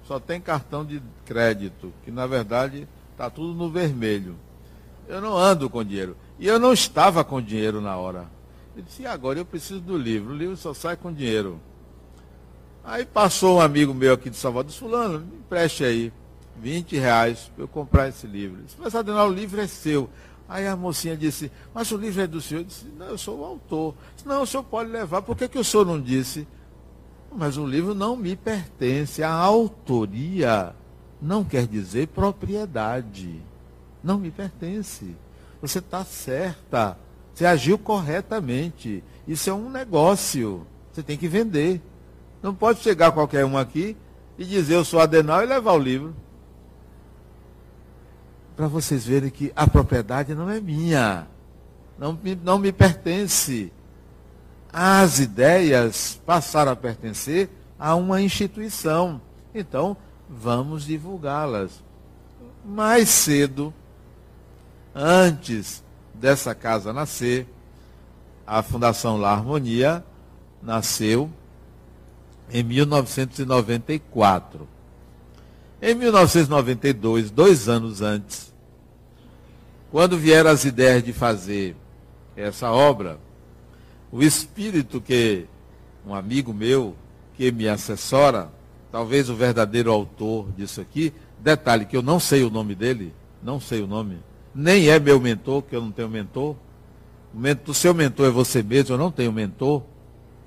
[0.03, 4.35] só tem cartão de crédito, que na verdade está tudo no vermelho.
[5.07, 6.15] Eu não ando com dinheiro.
[6.39, 8.25] E eu não estava com dinheiro na hora.
[8.75, 10.33] Eu disse, e agora eu preciso do livro.
[10.33, 11.59] O livro só sai com dinheiro.
[12.83, 16.13] Aí passou um amigo meu aqui de Salvador, disse, fulano, me empreste aí
[16.61, 18.63] 20 reais para eu comprar esse livro.
[18.63, 20.09] disse, mas Adenal, o livro é seu.
[20.47, 22.61] Aí a mocinha disse, mas o livro é do senhor?
[22.61, 23.93] Eu disse, não, eu sou o autor.
[24.15, 25.21] Disse, não, o senhor pode levar.
[25.21, 26.47] Por que, que o senhor não disse?
[27.35, 29.21] Mas o livro não me pertence.
[29.21, 30.73] A autoria
[31.21, 33.43] não quer dizer propriedade.
[34.03, 35.15] Não me pertence.
[35.61, 36.97] Você está certa.
[37.33, 39.03] Você agiu corretamente.
[39.27, 40.65] Isso é um negócio.
[40.91, 41.81] Você tem que vender.
[42.41, 43.95] Não pode chegar qualquer um aqui
[44.37, 46.15] e dizer eu sou Adenal e levar o livro.
[48.55, 51.27] Para vocês verem que a propriedade não é minha.
[51.97, 53.71] Não, não me pertence.
[54.71, 59.21] As ideias passaram a pertencer a uma instituição.
[59.53, 59.97] Então,
[60.29, 61.83] vamos divulgá-las.
[62.65, 63.73] Mais cedo,
[64.99, 65.81] antes
[66.13, 67.47] dessa casa nascer,
[68.45, 70.03] a Fundação La Harmonia
[70.61, 71.31] nasceu
[72.51, 74.67] em 1994.
[75.81, 78.53] Em 1992, dois anos antes,
[79.89, 81.77] quando vieram as ideias de fazer
[82.35, 83.17] essa obra,
[84.11, 85.45] o espírito que
[86.05, 86.93] um amigo meu
[87.37, 88.51] que me assessora,
[88.91, 93.61] talvez o verdadeiro autor disso aqui, detalhe que eu não sei o nome dele, não
[93.61, 94.17] sei o nome,
[94.53, 96.55] nem é meu mentor, que eu não tenho mentor.
[97.67, 99.83] O, seu mentor é você mesmo, eu não tenho mentor.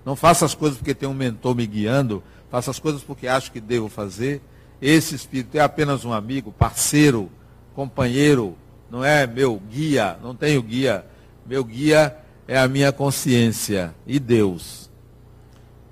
[0.04, 3.52] Não faça as coisas porque tem um mentor me guiando, faça as coisas porque acho
[3.52, 4.42] que devo fazer.
[4.80, 7.30] Esse espírito é apenas um amigo, parceiro,
[7.74, 8.56] companheiro,
[8.90, 11.06] não é meu guia, não tenho guia.
[11.46, 12.16] Meu guia
[12.48, 14.90] é a minha consciência e Deus.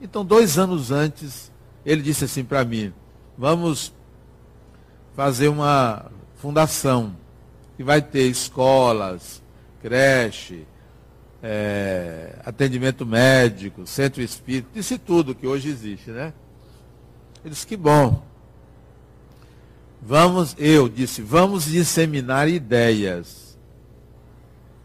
[0.02, 1.52] Então, dois anos antes,
[1.86, 2.92] ele disse assim para mim:
[3.38, 3.92] vamos
[5.14, 7.14] fazer uma fundação
[7.80, 9.42] que vai ter escolas,
[9.80, 10.66] creche,
[11.42, 16.34] é, atendimento médico, centro espírita, disse tudo que hoje existe, né?
[17.42, 18.22] Ele disse que bom.
[20.02, 23.56] Vamos, eu disse, vamos disseminar ideias.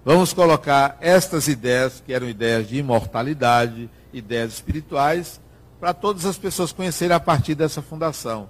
[0.06, 5.42] Vamos colocar estas ideias, que eram ideias de imortalidade, ideias espirituais,
[5.82, 8.48] para todas as pessoas conhecerem a partir dessa fundação.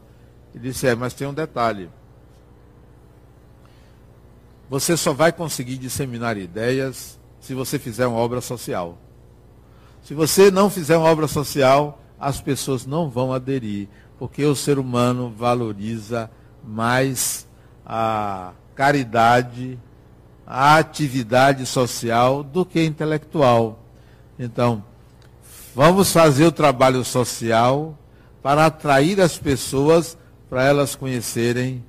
[0.53, 1.89] Ele disse, é, mas tem um detalhe.
[4.69, 8.97] Você só vai conseguir disseminar ideias se você fizer uma obra social.
[10.01, 14.79] Se você não fizer uma obra social, as pessoas não vão aderir, porque o ser
[14.79, 16.29] humano valoriza
[16.63, 17.47] mais
[17.85, 19.79] a caridade,
[20.45, 23.79] a atividade social do que intelectual.
[24.37, 24.83] Então,
[25.75, 27.97] vamos fazer o trabalho social
[28.41, 30.17] para atrair as pessoas
[30.49, 31.83] para elas conhecerem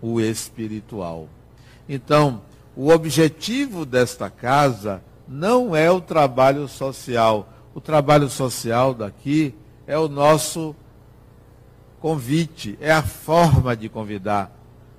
[0.00, 1.28] o espiritual.
[1.88, 2.42] Então,
[2.76, 7.48] o objetivo desta casa não é o trabalho social.
[7.74, 9.54] O trabalho social daqui
[9.86, 10.74] é o nosso
[12.00, 14.52] convite, é a forma de convidar.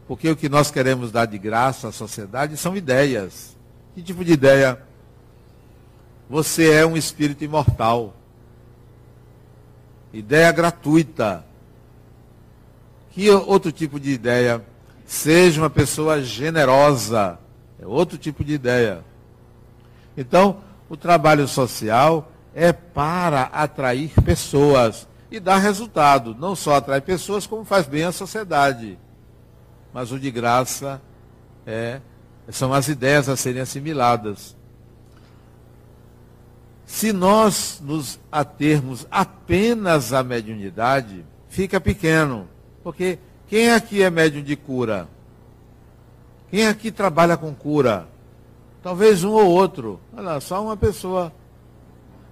[0.08, 3.56] Porque o que nós queremos dar de graça à sociedade são ideias.
[3.94, 4.82] Que tipo de ideia?
[6.30, 8.14] Você é um espírito imortal.
[10.14, 11.46] Ideia gratuita.
[13.12, 14.64] Que outro tipo de ideia?
[15.06, 17.40] Seja uma pessoa generosa.
[17.80, 19.04] É outro tipo de ideia.
[20.18, 26.36] Então, o trabalho social é para atrair pessoas e dar resultado.
[26.36, 28.98] Não só atrai pessoas, como faz bem à sociedade.
[29.94, 31.02] Mas o de graça
[31.66, 32.00] é,
[32.50, 34.56] são as ideias a serem assimiladas.
[36.86, 42.48] Se nós nos atermos apenas à mediunidade, fica pequeno.
[42.84, 45.08] Porque quem aqui é médium de cura?
[46.50, 48.08] Quem aqui trabalha com cura?
[48.82, 50.00] Talvez um ou outro.
[50.16, 51.34] Olha, só uma pessoa.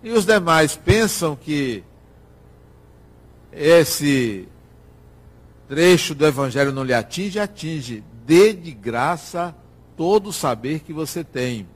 [0.03, 1.83] E os demais pensam que
[3.51, 4.47] esse
[5.67, 7.39] trecho do Evangelho não lhe atinge?
[7.39, 8.03] Atinge.
[8.25, 9.55] Dê de graça
[9.95, 11.67] todo o saber que você tem.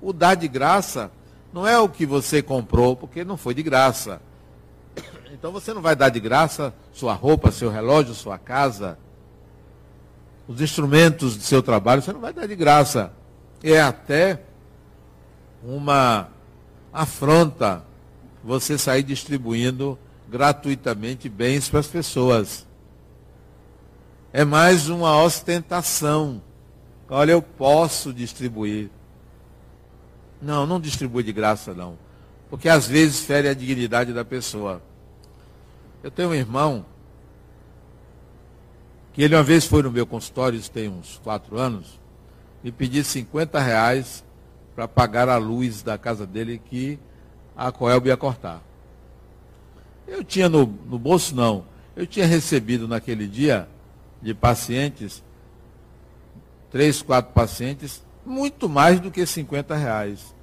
[0.00, 1.10] O dar de graça
[1.52, 4.20] não é o que você comprou, porque não foi de graça.
[5.34, 8.96] Então você não vai dar de graça sua roupa, seu relógio, sua casa,
[10.46, 13.12] os instrumentos de seu trabalho, você não vai dar de graça.
[13.60, 14.42] É até
[15.60, 16.28] uma
[16.92, 17.82] afronta
[18.44, 22.64] você sair distribuindo gratuitamente bens para as pessoas.
[24.32, 26.40] É mais uma ostentação.
[27.10, 28.88] Olha, eu posso distribuir.
[30.40, 31.98] Não, não distribui de graça, não.
[32.48, 34.80] Porque às vezes fere a dignidade da pessoa.
[36.04, 36.84] Eu tenho um irmão
[39.14, 41.98] que ele uma vez foi no meu consultório, isso tem uns quatro anos,
[42.62, 44.22] me pediu 50 reais
[44.74, 46.98] para pagar a luz da casa dele que
[47.56, 48.62] a Coelba ia cortar.
[50.06, 51.64] Eu tinha no, no bolso, não.
[51.96, 53.66] Eu tinha recebido naquele dia
[54.20, 55.24] de pacientes,
[56.70, 60.34] três, quatro pacientes, muito mais do que 50 reais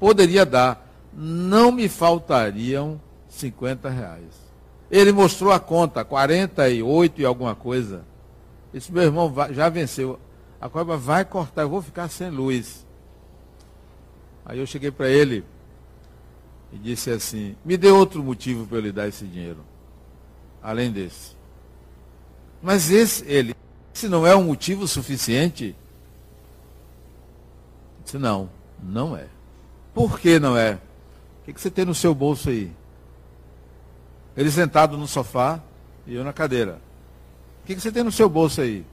[0.00, 0.88] poderia dar.
[1.12, 4.41] Não me faltariam 50 reais.
[4.92, 8.04] Ele mostrou a conta, 48 e alguma coisa.
[8.74, 10.20] Esse meu irmão já venceu.
[10.60, 12.86] A cobra vai cortar, eu vou ficar sem luz.
[14.44, 15.44] Aí eu cheguei para ele
[16.70, 19.64] e disse assim: me dê outro motivo para eu lhe dar esse dinheiro,
[20.62, 21.34] além desse.
[22.60, 23.56] Mas esse, ele,
[23.94, 25.74] se não é um motivo suficiente,
[28.04, 28.50] disse: não,
[28.82, 29.26] não é.
[29.94, 30.78] Por que não é?
[31.40, 32.70] O que, você tem no seu bolso aí?
[34.36, 35.60] Ele sentado no sofá
[36.06, 36.80] e eu na cadeira.
[37.62, 38.84] O que, você tem no seu bolso aí?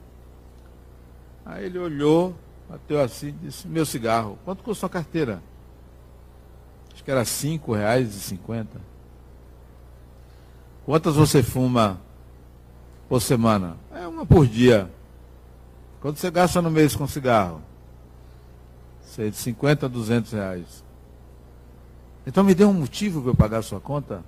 [1.44, 2.36] Aí ele olhou,
[2.68, 4.38] bateu assim e disse, meu cigarro.
[4.44, 5.42] Quanto custou a carteira?
[6.92, 8.80] Acho que era e cinquenta.
[10.84, 12.00] Quantas você fuma
[13.08, 13.76] por semana?
[13.92, 14.90] É uma por dia.
[16.00, 17.62] Quanto você gasta no mês com cigarro?
[19.02, 20.84] Sei, de 50 a 200 reais.
[22.26, 24.22] Então me dê um motivo para eu pagar a sua conta,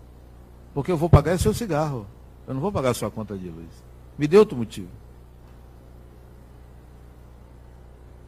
[0.74, 2.06] porque eu vou pagar seu cigarro.
[2.46, 3.68] Eu não vou pagar sua conta de luz.
[4.18, 4.88] Me dê outro motivo.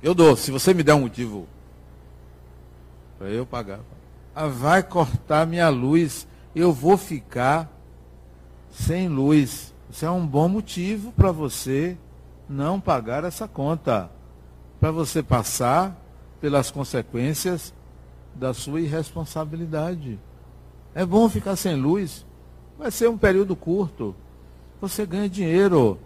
[0.02, 1.46] Eu dou, se você me der um motivo
[3.18, 3.80] para eu pagar.
[4.34, 7.70] Ah, vai cortar minha luz, eu vou ficar
[8.70, 9.72] sem luz.
[9.90, 11.96] Isso é um bom motivo para você
[12.48, 14.10] não pagar essa conta.
[14.78, 15.96] Para você passar
[16.40, 17.72] pelas consequências
[18.34, 20.18] da sua irresponsabilidade.
[20.94, 22.26] É bom ficar sem luz,
[22.78, 24.14] vai ser um período curto.
[24.80, 25.98] Você ganha dinheiro.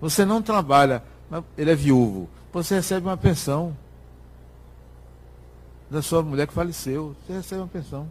[0.00, 1.02] Você não trabalha,
[1.56, 2.28] ele é viúvo.
[2.52, 3.76] Você recebe uma pensão
[5.90, 7.16] da sua mulher que faleceu.
[7.26, 8.08] Você recebe uma pensão.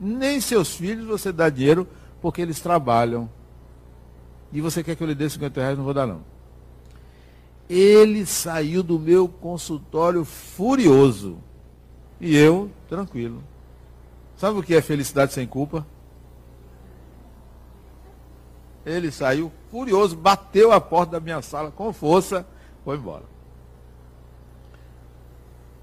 [0.00, 1.86] Nem seus filhos você dá dinheiro
[2.20, 3.28] porque eles trabalham.
[4.52, 5.76] E você quer que eu lhe dê 50 reais?
[5.76, 6.22] Não vou dar, não.
[7.68, 11.36] Ele saiu do meu consultório furioso.
[12.20, 13.42] E eu, tranquilo.
[14.36, 15.86] Sabe o que é felicidade sem culpa?
[18.88, 22.46] Ele saiu furioso, bateu a porta da minha sala com força,
[22.84, 23.24] foi embora.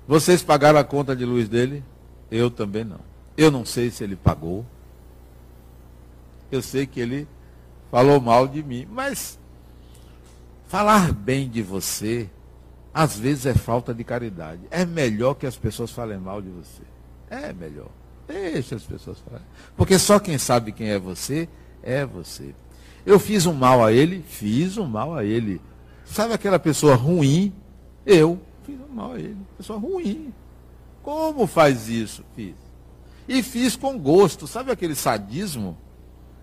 [0.07, 1.83] Vocês pagaram a conta de luz dele?
[2.31, 2.99] Eu também não.
[3.37, 4.65] Eu não sei se ele pagou.
[6.51, 7.27] Eu sei que ele
[7.91, 9.39] falou mal de mim, mas
[10.67, 12.29] falar bem de você
[12.93, 14.61] às vezes é falta de caridade.
[14.71, 16.81] É melhor que as pessoas falem mal de você.
[17.29, 17.89] É melhor.
[18.27, 19.45] Deixa as pessoas falarem.
[19.75, 21.47] Porque só quem sabe quem é você,
[21.83, 22.55] é você.
[23.05, 25.61] Eu fiz um mal a ele, fiz um mal a ele.
[26.05, 27.53] Sabe aquela pessoa ruim?
[28.05, 29.37] Eu fiz um mal a ele.
[29.57, 30.33] Pessoa ruim.
[31.03, 32.23] Como faz isso?
[32.35, 32.55] Fiz.
[33.27, 34.47] E fiz com gosto.
[34.47, 35.77] Sabe aquele sadismo?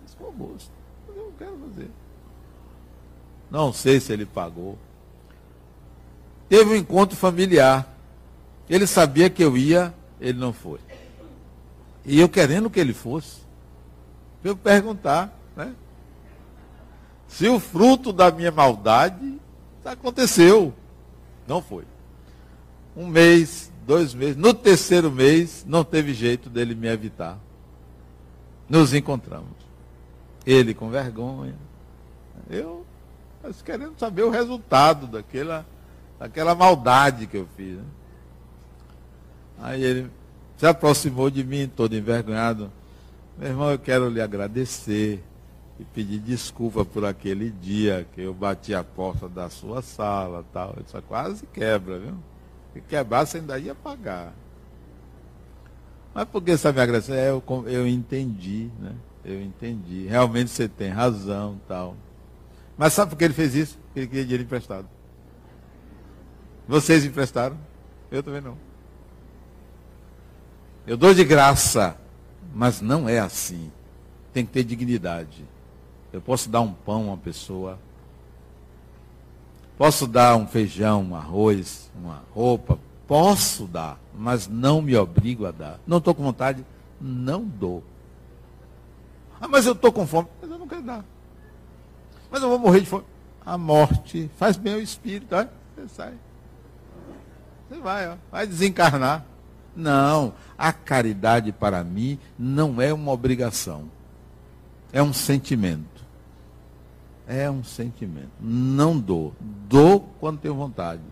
[0.05, 0.71] Fiz com gosto.
[1.09, 1.91] Eu não quero fazer.
[3.51, 4.79] Não sei se ele pagou
[6.53, 7.97] teve um encontro familiar.
[8.69, 10.79] Ele sabia que eu ia, ele não foi.
[12.05, 13.39] E eu querendo que ele fosse,
[14.45, 15.75] eu perguntar, né?
[17.33, 19.41] Se o fruto da minha maldade
[19.85, 20.73] aconteceu.
[21.49, 21.85] Não foi.
[22.95, 27.39] Um mês, dois meses, no terceiro mês, não teve jeito dele me evitar.
[28.69, 29.57] Nos encontramos.
[30.45, 31.57] Ele com vergonha.
[32.51, 32.85] Eu
[33.43, 35.67] mas querendo saber o resultado daquela,
[36.19, 37.77] daquela maldade que eu fiz.
[37.77, 37.85] Né?
[39.61, 40.11] Aí ele
[40.57, 42.71] se aproximou de mim, todo envergonhado.
[43.37, 45.25] Meu irmão, eu quero lhe agradecer
[45.83, 50.77] e pedir desculpa por aquele dia que eu bati a porta da sua sala tal.
[50.87, 52.15] Isso quase quebra, viu?
[52.73, 54.33] Se quebrasse ainda ia pagar.
[56.15, 57.15] Mas por que essa minha agradecer?
[57.15, 58.95] É, eu, eu entendi, né?
[59.25, 60.07] Eu entendi.
[60.07, 61.97] Realmente você tem razão tal.
[62.79, 63.79] Mas sabe por que ele fez isso?
[63.95, 64.87] Ele queria dinheiro emprestado.
[66.69, 67.59] Vocês emprestaram?
[68.11, 68.57] Eu também não.
[70.87, 71.97] Eu dou de graça,
[72.55, 73.71] mas não é assim.
[74.33, 75.45] Tem que ter dignidade.
[76.13, 77.79] Eu posso dar um pão a uma pessoa,
[79.79, 85.51] posso dar um feijão, um arroz, uma roupa, posso dar, mas não me obrigo a
[85.51, 85.81] dar.
[85.87, 86.65] Não estou com vontade,
[87.01, 87.83] não dou.
[89.41, 91.05] Ah, mas eu estou com fome, mas eu não quero dar.
[92.31, 93.05] Mas eu vou morrer de fome.
[93.45, 96.15] A morte faz bem ao espírito, olha, você sai.
[97.69, 99.25] Você vai, ó, vai desencarnar.
[99.75, 103.91] Não, a caridade para mim não é uma obrigação.
[104.93, 105.92] É um sentimento.
[107.27, 108.31] É um sentimento.
[108.41, 109.35] Não dou.
[109.41, 111.03] Dou quando tenho vontade.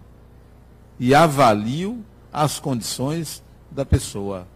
[0.98, 4.46] E avalio as condições da pessoa.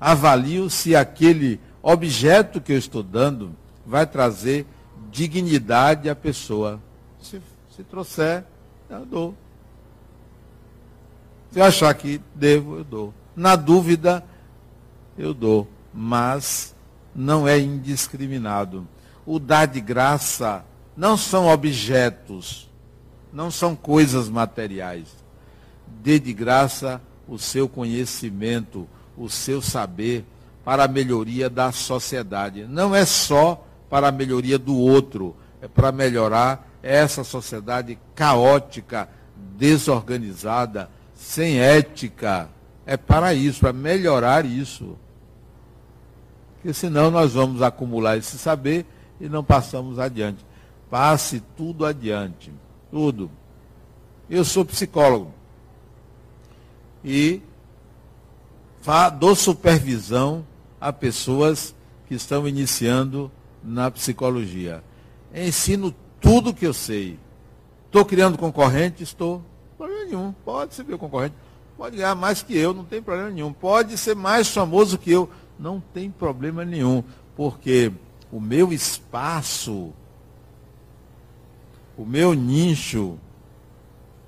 [0.00, 4.66] Avalio se aquele objeto que eu estou dando vai trazer
[5.10, 6.80] dignidade à pessoa.
[7.20, 7.40] Se,
[7.74, 8.44] se trouxer,
[8.88, 9.34] eu dou.
[11.50, 13.14] Se eu achar que devo, eu dou.
[13.34, 14.24] Na dúvida,
[15.16, 15.66] eu dou.
[15.92, 16.74] Mas
[17.14, 18.86] não é indiscriminado.
[19.30, 20.64] O dar de graça
[20.96, 22.66] não são objetos,
[23.30, 25.06] não são coisas materiais.
[25.86, 26.98] Dê de graça
[27.28, 30.24] o seu conhecimento, o seu saber
[30.64, 32.64] para a melhoria da sociedade.
[32.64, 39.10] Não é só para a melhoria do outro, é para melhorar essa sociedade caótica,
[39.58, 42.48] desorganizada, sem ética.
[42.86, 44.96] É para isso, para melhorar isso.
[46.54, 48.86] Porque senão nós vamos acumular esse saber
[49.20, 50.44] e não passamos adiante.
[50.90, 52.52] Passe tudo adiante.
[52.90, 53.30] Tudo.
[54.28, 55.32] Eu sou psicólogo.
[57.04, 57.42] E
[59.18, 60.44] dou supervisão
[60.80, 61.74] a pessoas
[62.06, 63.30] que estão iniciando
[63.62, 64.82] na psicologia.
[65.34, 67.18] Ensino tudo que eu sei.
[67.86, 69.02] Estou criando concorrente?
[69.02, 69.42] Estou.
[69.76, 70.34] Problema nenhum.
[70.44, 71.34] Pode ser meu concorrente.
[71.76, 73.52] Pode ganhar mais que eu, não tem problema nenhum.
[73.52, 77.04] Pode ser mais famoso que eu, não tem problema nenhum.
[77.36, 77.92] Porque
[78.30, 79.92] o meu espaço,
[81.96, 83.18] o meu nicho,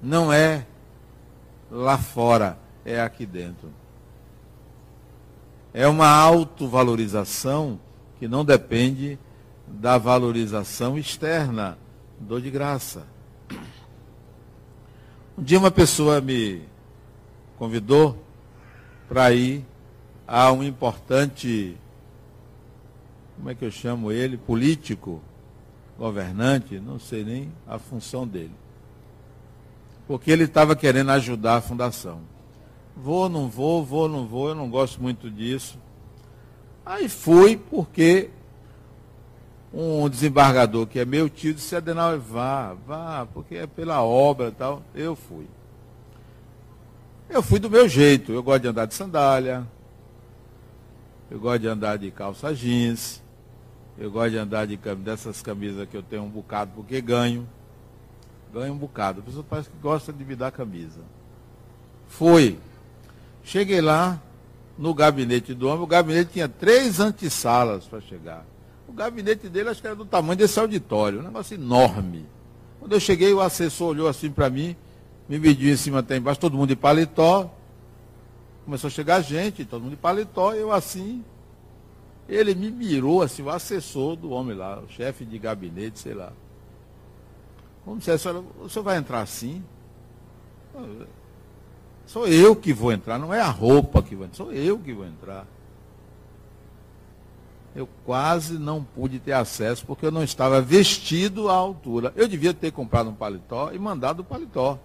[0.03, 0.67] não é
[1.71, 3.71] lá fora, é aqui dentro.
[5.73, 7.79] É uma autovalorização
[8.19, 9.19] que não depende
[9.67, 11.79] da valorização externa,
[12.19, 13.07] dou de graça.
[15.39, 16.63] Um dia uma pessoa me
[17.57, 18.19] convidou
[19.09, 19.65] para ir
[20.27, 21.77] a um importante,
[23.41, 24.37] como é que eu chamo ele?
[24.37, 25.23] Político,
[25.99, 28.53] governante, não sei nem a função dele.
[30.07, 32.21] Porque ele estava querendo ajudar a fundação.
[32.95, 35.79] Vou, não vou, vou, não vou, eu não gosto muito disso.
[36.85, 38.29] Aí fui porque
[39.73, 44.53] um desembargador que é meu tio disse, Adenauer, vá, vá, porque é pela obra e
[44.53, 44.83] tal.
[44.95, 45.47] Eu fui.
[47.31, 48.33] Eu fui do meu jeito.
[48.33, 49.67] Eu gosto de andar de sandália.
[51.31, 53.23] Eu gosto de andar de calça jeans.
[54.01, 57.47] Eu gosto de andar de dessas camisas que eu tenho um bocado porque ganho.
[58.51, 59.21] Ganho um bocado.
[59.21, 61.03] A pessoa parece que gosta de me dar camisa.
[62.09, 62.59] Fui.
[63.45, 64.19] Cheguei lá,
[64.79, 68.47] no gabinete do homem, o gabinete tinha três antessalas para chegar.
[68.89, 72.25] O gabinete dele acho que era do tamanho desse auditório, um negócio enorme.
[72.79, 74.75] Quando eu cheguei, o assessor olhou assim para mim,
[75.29, 77.55] me mediu em cima até embaixo, todo mundo de paletó.
[78.65, 81.23] Começou a chegar gente, todo mundo de paletó, eu assim.
[82.31, 86.33] Ele me mirou assim, o assessor do homem lá, o chefe de gabinete, sei lá.
[87.85, 89.65] Como disse, o senhor vai entrar assim?
[92.07, 94.93] Sou eu que vou entrar, não é a roupa que vai entrar, sou eu que
[94.93, 95.45] vou entrar.
[97.75, 102.13] Eu quase não pude ter acesso porque eu não estava vestido à altura.
[102.15, 104.79] Eu devia ter comprado um paletó e mandado o paletó.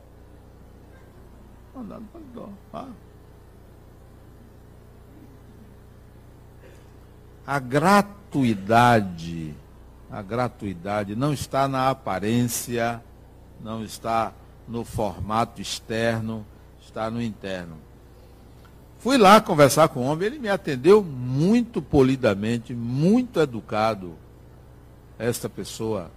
[1.76, 2.50] Mandado o paletó.
[2.74, 3.05] Ah.
[7.46, 9.54] A gratuidade,
[10.10, 13.04] na gratuidade, não está na aparência,
[13.62, 14.34] não está
[14.68, 16.46] no formato externo,
[16.82, 17.78] está no interno.
[19.00, 24.16] Fui lá conversar com o homem, ele me atendeu muito polidamente, muito educado.
[25.20, 26.10] Esta pessoa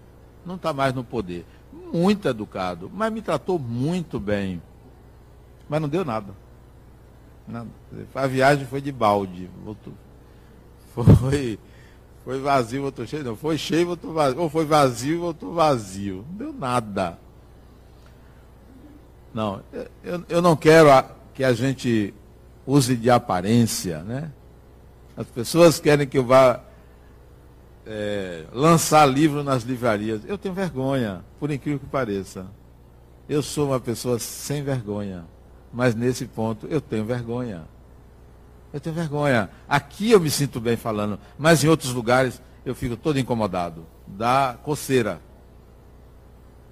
[0.46, 1.44] não está mais no poder.
[1.92, 4.62] Muito educado, mas me tratou muito bem.
[5.68, 6.32] Mas não deu nada.
[7.46, 7.68] nada.
[8.14, 9.50] A viagem foi de balde.
[9.62, 9.92] Voltou.
[11.04, 11.58] Foi,
[12.24, 13.24] foi vazio, voltou cheio.
[13.24, 14.40] Não, foi cheio, voltou vazio.
[14.40, 16.24] Ou foi vazio, voltou vazio.
[16.30, 17.18] Não deu nada.
[19.32, 19.62] Não,
[20.02, 22.12] eu, eu não quero a, que a gente
[22.66, 24.32] use de aparência, né?
[25.16, 26.60] As pessoas querem que eu vá
[27.86, 30.22] é, lançar livro nas livrarias.
[30.26, 32.46] Eu tenho vergonha, por incrível que pareça.
[33.28, 35.24] Eu sou uma pessoa sem vergonha.
[35.72, 37.64] Mas nesse ponto eu tenho vergonha.
[38.72, 39.50] Eu tenho vergonha.
[39.68, 43.86] Aqui eu me sinto bem falando, mas em outros lugares eu fico todo incomodado.
[44.06, 45.20] Dá coceira.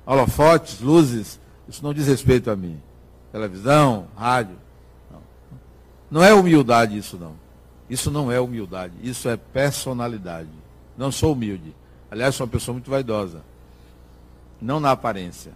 [0.04, 2.80] Holofotes, luzes, isso não diz respeito a mim.
[3.32, 4.56] Televisão, rádio.
[5.10, 5.20] Não.
[6.10, 7.34] não é humildade isso, não.
[7.88, 8.94] Isso não é humildade.
[9.02, 10.50] Isso é personalidade.
[10.96, 11.74] Não sou humilde.
[12.10, 13.42] Aliás, sou uma pessoa muito vaidosa.
[14.60, 15.52] Não na aparência.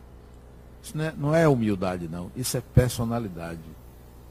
[0.83, 2.31] Isso não é, não é humildade, não.
[2.35, 3.61] Isso é personalidade.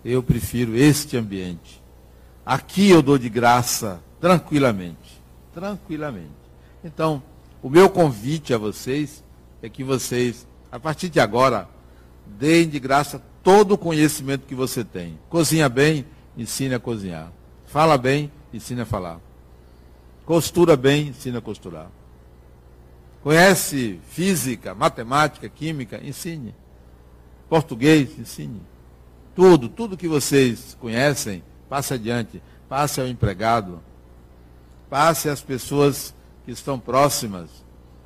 [0.03, 1.81] Eu prefiro este ambiente.
[2.49, 5.21] Aqui eu dou de graça, tranquilamente.
[5.53, 6.31] Tranquilamente.
[6.83, 7.21] Então,
[7.61, 9.23] o meu convite a vocês
[9.61, 11.67] é que vocês a partir de agora,
[12.25, 15.19] deem de graça todo o conhecimento que você tem.
[15.29, 17.31] Cozinha bem, ensine a cozinhar.
[17.67, 19.19] Fala bem, ensine a falar.
[20.25, 21.91] Costura bem, ensine a costurar.
[23.23, 26.55] Conhece física, matemática, química, ensine.
[27.47, 28.61] Português, ensine.
[29.35, 32.41] Tudo, tudo que vocês conhecem, passe adiante.
[32.67, 33.79] Passe ao empregado.
[34.89, 36.13] Passe às pessoas
[36.45, 37.49] que estão próximas.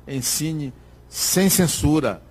[0.06, 0.72] Ensine
[1.08, 2.22] sem censura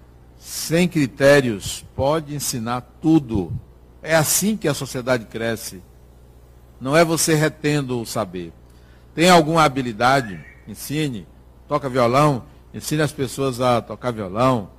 [0.44, 3.54] sem critérios, pode ensinar tudo.
[4.02, 5.82] É assim que a sociedade cresce.
[6.82, 8.52] Não é você retendo o saber.
[9.16, 10.38] Tem alguma habilidade?
[10.68, 11.26] Ensine.
[11.66, 12.44] Toca violão?
[12.74, 14.70] Ensine as pessoas a tocar violão.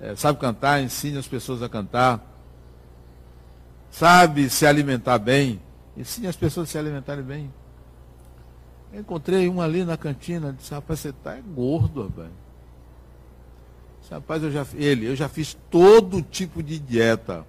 [0.00, 0.82] É, sabe cantar?
[0.82, 2.20] Ensine as pessoas a cantar.
[3.92, 5.62] Sabe se alimentar bem?
[5.96, 7.52] Ensine as pessoas se alimentarem bem.
[8.92, 12.30] Eu encontrei um ali na cantina, disse, rapaz, você está gordo, rapaz.
[14.10, 17.46] Rapaz, eu já, ele, eu já fiz todo tipo de dieta.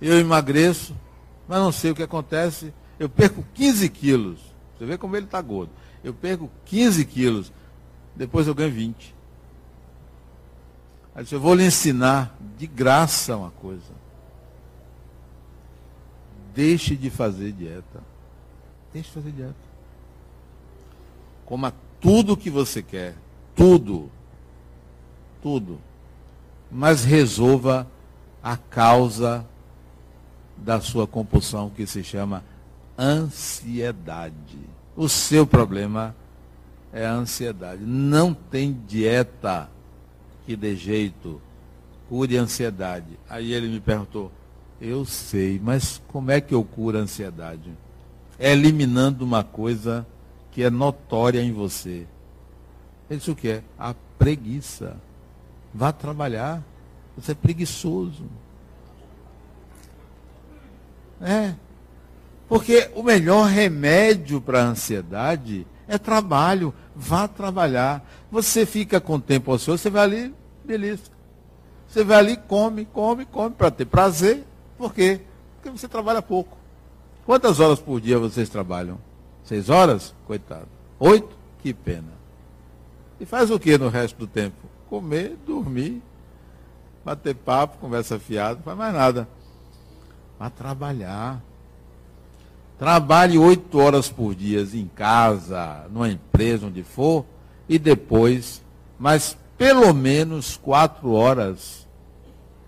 [0.00, 0.96] Eu emagreço,
[1.46, 2.74] mas não sei o que acontece.
[2.98, 4.40] Eu perco 15 quilos.
[4.76, 5.70] Você vê como ele está gordo.
[6.02, 7.52] Eu perco 15 quilos.
[8.16, 9.14] Depois eu ganho 20.
[11.14, 13.94] Aí disse, eu vou lhe ensinar de graça uma coisa.
[16.56, 18.02] Deixe de fazer dieta.
[18.92, 19.54] Deixe de fazer dieta.
[21.44, 23.14] Coma tudo que você quer.
[23.54, 24.10] Tudo
[25.46, 25.78] tudo,
[26.68, 27.86] mas resolva
[28.42, 29.46] a causa
[30.56, 32.42] da sua compulsão, que se chama
[32.98, 34.58] ansiedade.
[34.96, 36.16] O seu problema
[36.92, 37.82] é a ansiedade.
[37.84, 39.70] Não tem dieta
[40.44, 41.40] que dê jeito,
[42.08, 43.16] cure a ansiedade.
[43.30, 44.32] Aí ele me perguntou,
[44.80, 47.70] eu sei, mas como é que eu curo a ansiedade?
[48.38, 50.06] É eliminando uma coisa
[50.52, 52.06] que é notória em você.
[53.08, 53.62] Ele disse o que é?
[53.78, 54.96] A preguiça.
[55.72, 56.62] Vá trabalhar.
[57.16, 58.24] Você é preguiçoso.
[61.20, 61.54] É.
[62.48, 66.74] Porque o melhor remédio para a ansiedade é trabalho.
[66.94, 68.06] Vá trabalhar.
[68.30, 71.04] Você fica com tempo ocioso, você vai ali, beleza.
[71.88, 74.44] Você vai ali, come, come, come para ter prazer.
[74.76, 75.20] Por quê?
[75.56, 76.56] Porque você trabalha pouco.
[77.24, 78.98] Quantas horas por dia vocês trabalham?
[79.44, 80.14] Seis horas?
[80.26, 80.68] Coitado.
[80.98, 81.36] Oito?
[81.62, 82.12] Que pena.
[83.18, 84.66] E faz o que no resto do tempo?
[84.88, 86.02] comer, dormir,
[87.04, 89.28] bater papo, conversa fiada, não faz mais nada.
[90.38, 91.42] Mas trabalhar.
[92.78, 97.24] Trabalhe oito horas por dia em casa, numa empresa, onde for,
[97.68, 98.62] e depois,
[98.98, 101.86] mas pelo menos quatro horas,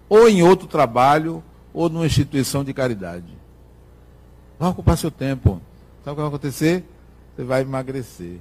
[0.09, 1.45] ou em outro trabalho,
[1.79, 3.39] ou numa instituição de caridade.
[4.59, 5.63] Vai ocupar seu tempo.
[6.05, 6.85] Sabe o que vai acontecer?
[7.37, 8.41] Você vai emagrecer.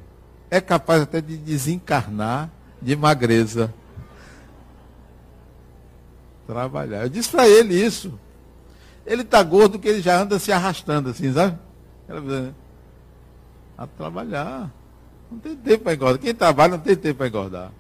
[0.50, 2.50] É capaz até de desencarnar
[2.82, 3.72] de magreza.
[6.48, 7.04] Trabalhar.
[7.04, 8.20] Eu disse para ele isso.
[9.06, 11.60] Ele está gordo que ele já anda se arrastando assim, sabe?
[12.10, 12.54] Né?
[13.78, 14.72] A trabalhar.
[15.30, 16.20] Não tem tempo para engordar.
[16.20, 17.72] Quem trabalha não tem tempo para engordar.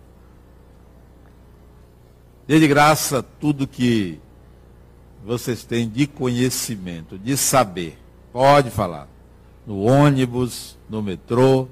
[2.45, 4.21] Dê de graça tudo que
[5.27, 7.99] vocês têm de conhecimento, de saber.
[8.31, 9.09] Pode falar.
[9.65, 11.67] No ônibus, no metrô,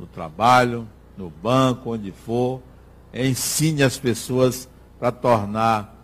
[0.00, 2.60] no trabalho, no banco, onde for.
[3.14, 4.68] Ensine as pessoas
[4.98, 5.96] para tornar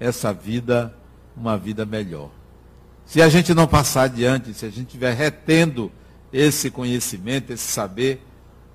[0.00, 0.92] essa vida
[1.36, 2.30] uma vida melhor.
[3.04, 5.92] Se a gente não passar adiante, se a gente estiver retendo
[6.32, 8.26] esse conhecimento, esse saber,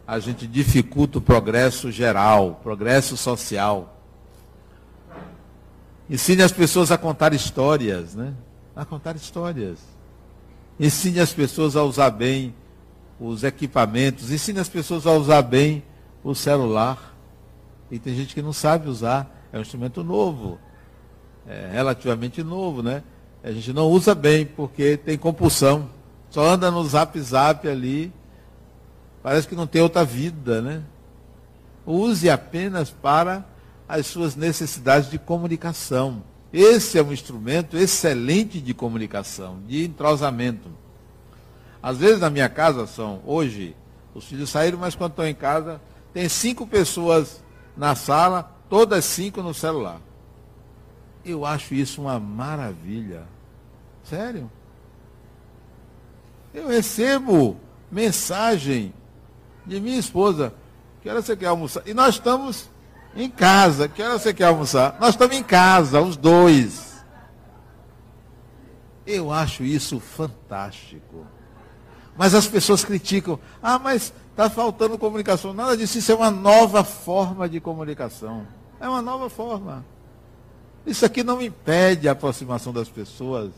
[0.07, 4.00] a gente dificulta o progresso geral, o progresso social.
[6.11, 8.33] Ensine as pessoas a contar histórias, né?
[8.75, 9.79] A contar histórias.
[10.77, 12.53] Ensine as pessoas a usar bem
[13.17, 15.81] os equipamentos, ensine as pessoas a usar bem
[16.21, 17.15] o celular.
[17.89, 20.59] E tem gente que não sabe usar, é um instrumento novo,
[21.47, 23.03] é relativamente novo, né?
[23.41, 25.89] A gente não usa bem porque tem compulsão.
[26.29, 28.11] Só anda no zap zap ali.
[29.23, 30.83] Parece que não tem outra vida, né?
[31.85, 33.45] Use apenas para
[33.91, 36.23] as suas necessidades de comunicação.
[36.53, 40.69] Esse é um instrumento excelente de comunicação, de entrosamento.
[41.83, 43.75] Às vezes na minha casa são, hoje,
[44.15, 45.81] os filhos saíram, mas quando estão em casa,
[46.13, 47.43] tem cinco pessoas
[47.75, 49.99] na sala, todas cinco no celular.
[51.25, 53.23] Eu acho isso uma maravilha.
[54.05, 54.49] Sério.
[56.53, 57.57] Eu recebo
[57.91, 58.93] mensagem
[59.65, 60.53] de minha esposa.
[61.01, 61.85] Que hora você quer almoçar?
[61.85, 62.69] E nós estamos
[63.15, 63.87] em casa.
[63.87, 64.97] Que hora você quer almoçar?
[64.99, 67.03] Nós estamos em casa, os dois.
[69.05, 71.25] Eu acho isso fantástico.
[72.15, 73.39] Mas as pessoas criticam.
[73.61, 75.53] Ah, mas está faltando comunicação.
[75.53, 75.97] Nada disso.
[75.97, 78.45] Isso é uma nova forma de comunicação.
[78.79, 79.85] É uma nova forma.
[80.85, 83.51] Isso aqui não impede a aproximação das pessoas.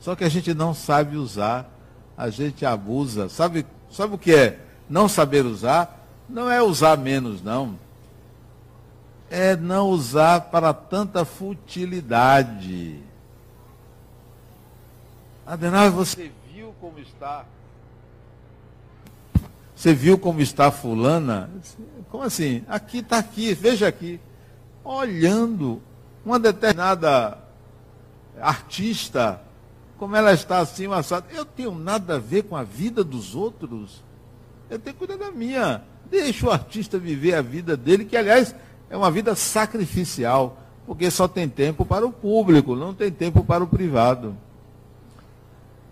[0.00, 1.70] Só que a gente não sabe usar,
[2.16, 3.28] a gente abusa.
[3.28, 6.06] Sabe, sabe o que é não saber usar?
[6.28, 7.78] Não é usar menos, não.
[9.36, 13.00] É não usar para tanta futilidade.
[15.44, 17.44] Adenal, você viu como está?
[19.74, 21.50] Você viu como está fulana?
[22.12, 22.64] Como assim?
[22.68, 24.20] Aqui está aqui, veja aqui.
[24.84, 25.82] Olhando
[26.24, 27.36] uma determinada
[28.40, 29.42] artista,
[29.98, 31.26] como ela está assim, assada.
[31.32, 34.00] Eu tenho nada a ver com a vida dos outros.
[34.70, 35.82] Eu tenho que cuidar da minha.
[36.08, 38.54] Deixa o artista viver a vida dele, que aliás
[38.94, 43.64] é uma vida sacrificial, porque só tem tempo para o público, não tem tempo para
[43.64, 44.36] o privado.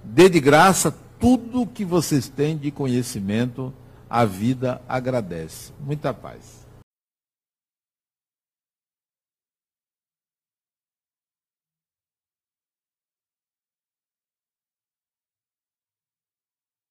[0.05, 3.75] Dê de graça tudo que vocês têm de conhecimento,
[4.09, 5.73] a vida agradece.
[5.81, 6.62] Muita paz.